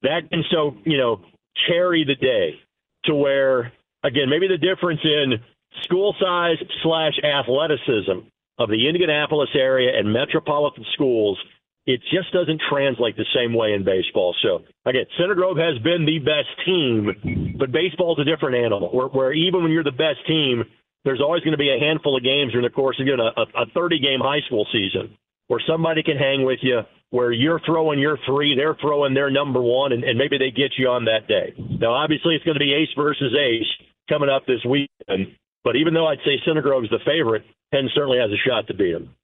[0.03, 1.21] that can so, you know,
[1.69, 2.59] carry the day
[3.05, 3.73] to where,
[4.03, 5.35] again, maybe the difference in
[5.83, 8.27] school size slash athleticism
[8.59, 11.39] of the Indianapolis area and metropolitan schools,
[11.87, 14.35] it just doesn't translate the same way in baseball.
[14.43, 18.89] So again, Center Grove has been the best team, but baseball's a different animal.
[18.91, 20.65] Where, where even when you're the best team,
[21.05, 23.31] there's always going to be a handful of games during the course of you know,
[23.37, 25.17] a, a 30 game high school season
[25.49, 26.81] where somebody can hang with you,
[27.11, 30.73] where you're throwing your three, they're throwing their number one, and, and maybe they get
[30.79, 31.53] you on that day.
[31.59, 33.69] Now, obviously, it's going to be ace versus ace
[34.09, 35.37] coming up this weekend.
[35.63, 38.67] But even though I'd say Center Grove is the favorite, Penn certainly has a shot
[38.69, 39.15] to beat them.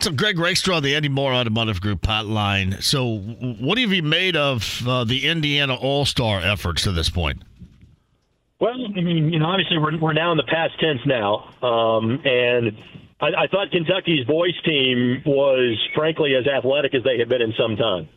[0.00, 2.82] So, Greg Rakestraw, the Andy Mohr Automotive Group hotline.
[2.82, 7.42] So, what have you made of uh, the Indiana All Star efforts to this point?
[8.60, 12.20] Well, I mean, you know, obviously we're we're now in the past tense now, um,
[12.24, 12.76] and
[13.20, 17.52] I, I thought Kentucky's boys team was, frankly, as athletic as they had been in
[17.58, 18.08] some time.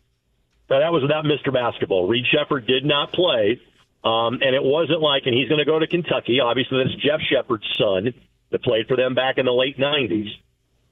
[0.70, 1.52] Now that was without Mr.
[1.52, 2.06] Basketball.
[2.06, 3.60] Reed Sheppard did not play,
[4.04, 6.40] um, and it wasn't like, and he's going to go to Kentucky.
[6.40, 8.14] Obviously, that's Jeff Sheppard's son
[8.50, 10.28] that played for them back in the late '90s.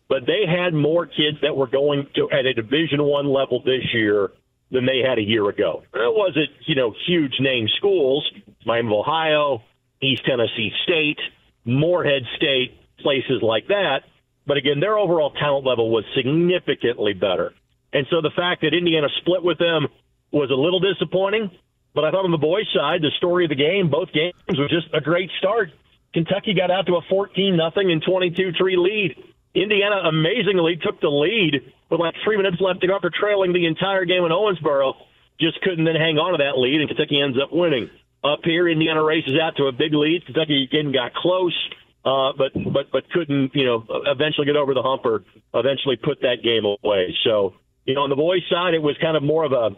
[0.09, 3.82] But they had more kids that were going to at a Division One level this
[3.92, 4.30] year
[4.70, 5.82] than they had a year ago.
[5.94, 8.28] It wasn't, you know, huge name schools,
[8.64, 9.62] Miami of Ohio,
[10.02, 11.18] East Tennessee State,
[11.64, 14.00] Morehead State, places like that.
[14.46, 17.52] But again, their overall talent level was significantly better.
[17.92, 19.88] And so the fact that Indiana split with them
[20.30, 21.50] was a little disappointing.
[21.94, 24.70] But I thought on the boys' side, the story of the game, both games was
[24.70, 25.70] just a great start.
[26.12, 29.16] Kentucky got out to a 14 nothing and 22 3 lead.
[29.57, 33.66] Indiana amazingly took the lead with like three minutes left to go after trailing the
[33.66, 34.92] entire game in Owensboro.
[35.40, 37.88] Just couldn't then hang on to that lead, and Kentucky ends up winning.
[38.22, 40.24] Up here, Indiana races out to a big lead.
[40.26, 41.57] Kentucky again got close,
[42.04, 46.20] uh, but but but couldn't you know eventually get over the hump or eventually put
[46.20, 47.16] that game away.
[47.24, 47.54] So
[47.84, 49.76] you know on the boys' side, it was kind of more of a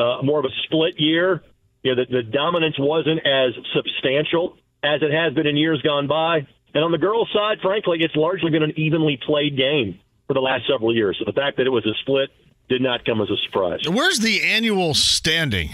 [0.00, 1.42] uh, more of a split year.
[1.82, 6.06] You know, the, the dominance wasn't as substantial as it has been in years gone
[6.06, 6.46] by.
[6.74, 10.40] And on the girls' side, frankly, it's largely been an evenly played game for the
[10.40, 11.16] last several years.
[11.18, 12.30] So the fact that it was a split
[12.68, 13.80] did not come as a surprise.
[13.88, 15.70] Where's the annual standing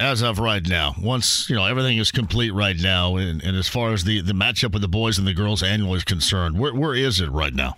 [0.00, 0.94] as of right now?
[1.00, 4.32] Once you know everything is complete right now, and, and as far as the, the
[4.32, 7.54] matchup with the boys and the girls annual is concerned, where where is it right
[7.54, 7.76] now?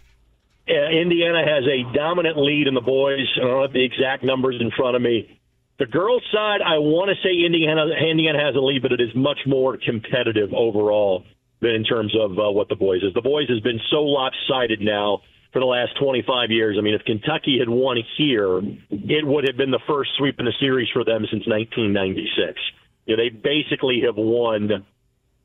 [0.68, 3.26] Uh, Indiana has a dominant lead in the boys.
[3.36, 5.40] I don't have the exact numbers in front of me.
[5.80, 9.08] The girls' side, I want to say Indiana, Indiana has a lead, but it is
[9.16, 11.24] much more competitive overall
[11.62, 13.14] in terms of uh, what the boys is.
[13.14, 15.20] The boys has been so lopsided now
[15.52, 16.76] for the last 25 years.
[16.78, 18.58] I mean, if Kentucky had won here,
[18.90, 22.58] it would have been the first sweep in the series for them since 1996.
[23.06, 24.84] You know, they basically have won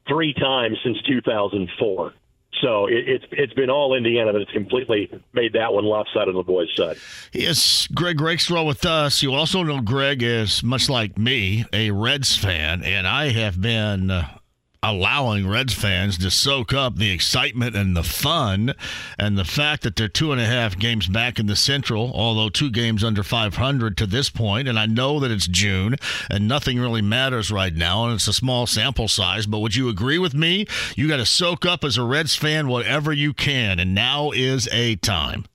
[0.07, 2.13] three times since 2004.
[2.61, 6.35] So it, it's it's been all Indiana that it's completely made that one lopsided on
[6.35, 6.97] the boys' side.
[7.33, 9.21] Yes, Greg Rakestraw with us.
[9.21, 14.09] You also know Greg is much like me, a Reds fan, and I have been.
[14.09, 14.36] Uh,
[14.81, 18.73] allowing Reds fans to soak up the excitement and the fun
[19.17, 22.49] and the fact that they're two and a half games back in the Central, although
[22.49, 24.67] two games under 500 to this point.
[24.67, 25.95] And I know that it's June
[26.29, 29.45] and nothing really matters right now, and it's a small sample size.
[29.45, 30.67] But would you agree with me?
[30.95, 34.67] You got to soak up as a Reds fan whatever you can, and now is
[34.71, 35.45] a time.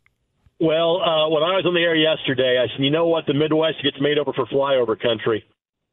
[0.60, 3.26] Well, uh, when I was on the air yesterday, I said, you know what?
[3.26, 5.44] The Midwest gets made over for flyover country.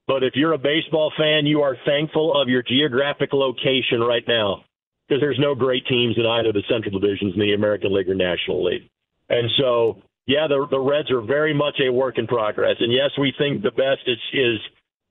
[0.10, 4.64] But if you're a baseball fan, you are thankful of your geographic location right now
[5.08, 8.16] because there's no great teams in either the Central Divisions in the American League or
[8.16, 8.90] National League.
[9.30, 12.78] And so, yeah, the the Reds are very much a work in progress.
[12.80, 14.58] And yes, we think the best is is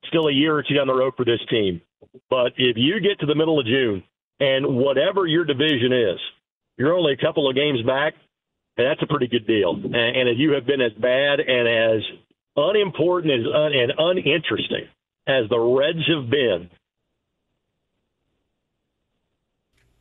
[0.09, 1.81] still a year or two down the road for this team.
[2.29, 4.03] But if you get to the middle of June
[4.41, 6.19] and whatever your division is,
[6.77, 8.15] you're only a couple of games back,
[8.77, 9.75] and that's a pretty good deal.
[9.77, 12.03] And, and if you have been as bad and as
[12.59, 14.89] unimportant as un, and uninteresting
[15.27, 16.71] as the Reds have been,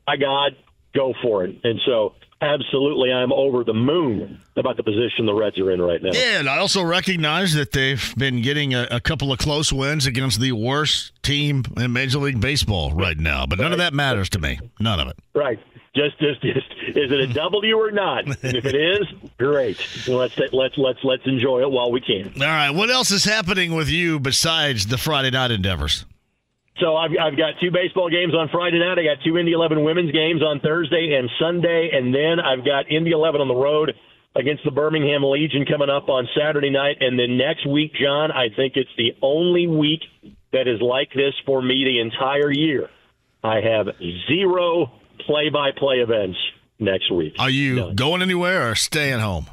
[0.08, 0.56] my God,
[0.96, 1.56] go for it.
[1.64, 6.02] And so absolutely I'm over the moon about the position the Reds are in right
[6.02, 6.12] now.
[6.14, 10.06] Yeah, and I also recognize that they've been getting a, a couple of close wins
[10.06, 14.30] against the worst team in Major League Baseball right now, but none of that matters
[14.30, 14.60] to me.
[14.80, 15.18] None of it.
[15.36, 15.60] Right.
[15.98, 18.26] Just, just, just, is it a W or not?
[18.26, 19.08] And if it is,
[19.38, 19.78] great.
[20.08, 22.32] Let's let's let's let's enjoy it while we can.
[22.40, 22.70] All right.
[22.70, 26.06] What else is happening with you besides the Friday night endeavors?
[26.80, 29.00] So I've, I've got two baseball games on Friday night.
[29.00, 32.92] I got two Indy 11 women's games on Thursday and Sunday, and then I've got
[32.92, 33.94] Indy 11 on the road
[34.36, 36.98] against the Birmingham Legion coming up on Saturday night.
[37.00, 40.02] And then next week, John, I think it's the only week
[40.54, 42.90] that is like this for me the entire year.
[43.44, 43.88] I have
[44.28, 46.38] zero play-by-play events
[46.80, 47.36] next week.
[47.40, 47.96] Are you None.
[47.96, 49.48] going anywhere or staying home?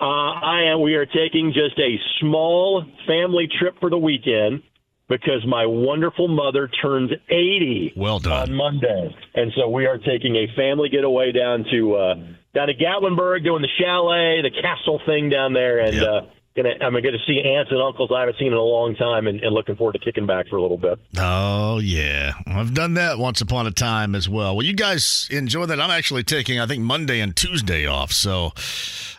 [0.00, 0.80] Uh, I am.
[0.80, 4.62] We are taking just a small family trip for the weekend
[5.10, 8.50] because my wonderful mother turns 80 well done.
[8.50, 9.14] on Monday.
[9.34, 12.14] And so we are taking a family getaway down to uh,
[12.54, 16.06] down to Gatlinburg, doing the chalet, the castle thing down there, and yep.
[16.08, 16.20] uh,
[16.56, 19.40] gonna I'm gonna see aunts and uncles I haven't seen in a long time, and,
[19.40, 20.98] and, looking forward to kicking back for a little bit.
[21.18, 24.56] Oh yeah, I've done that once upon a time as well.
[24.56, 25.80] Well, you guys enjoy that.
[25.80, 28.52] I'm actually taking I think Monday and Tuesday off, so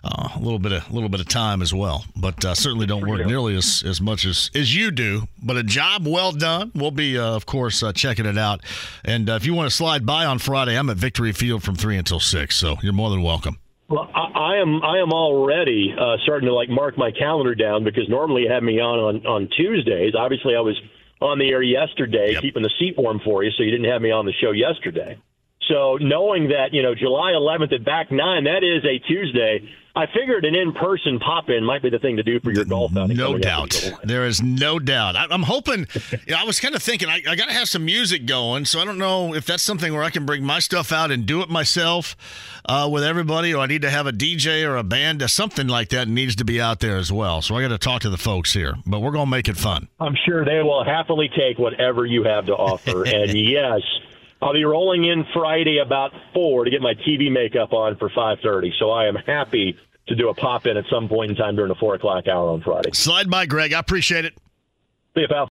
[0.04, 2.06] uh, a little bit of a little bit of time as well.
[2.16, 5.24] But uh, certainly don't work nearly as, as much as as you do.
[5.42, 6.72] But a job well done.
[6.76, 8.62] We'll be uh, of course uh, checking it out.
[9.06, 11.76] And uh, if you want to slide by on Friday, I'm at Victory Field from
[11.76, 13.61] three until six, so you're more than welcome.
[13.92, 17.84] Well, I, I am I am already uh, starting to like mark my calendar down
[17.84, 20.14] because normally you have me on, on on Tuesdays.
[20.18, 20.80] Obviously, I was
[21.20, 22.42] on the air yesterday, yep.
[22.42, 25.20] keeping the seat warm for you, so you didn't have me on the show yesterday.
[25.68, 29.68] So knowing that you know July 11th at back nine, that is a Tuesday.
[29.96, 33.18] I figured an in-person pop-in might be the thing to do for your golf outing.
[33.18, 33.92] No doubt.
[34.04, 35.18] There is no doubt.
[35.18, 35.88] I, am hoping.
[36.12, 38.64] You know, I was kind of thinking I, I got to have some music going,
[38.64, 41.26] so I don't know if that's something where I can bring my stuff out and
[41.26, 42.16] do it myself
[42.66, 45.68] uh, with everybody, or I need to have a DJ or a band, or something
[45.68, 47.42] like that needs to be out there as well.
[47.42, 49.58] So I got to talk to the folks here, but we're going to make it
[49.58, 49.90] fun.
[50.00, 53.04] I'm sure they will happily take whatever you have to offer.
[53.06, 53.82] and yes.
[54.42, 58.40] I'll be rolling in Friday about four to get my TV makeup on for five
[58.44, 58.74] thirty.
[58.80, 59.78] So I am happy
[60.08, 62.50] to do a pop in at some point in time during the four o'clock hour
[62.50, 62.90] on Friday.
[62.94, 63.74] Slide by, Greg.
[63.74, 64.34] I appreciate it.
[65.16, 65.50] See you, pal.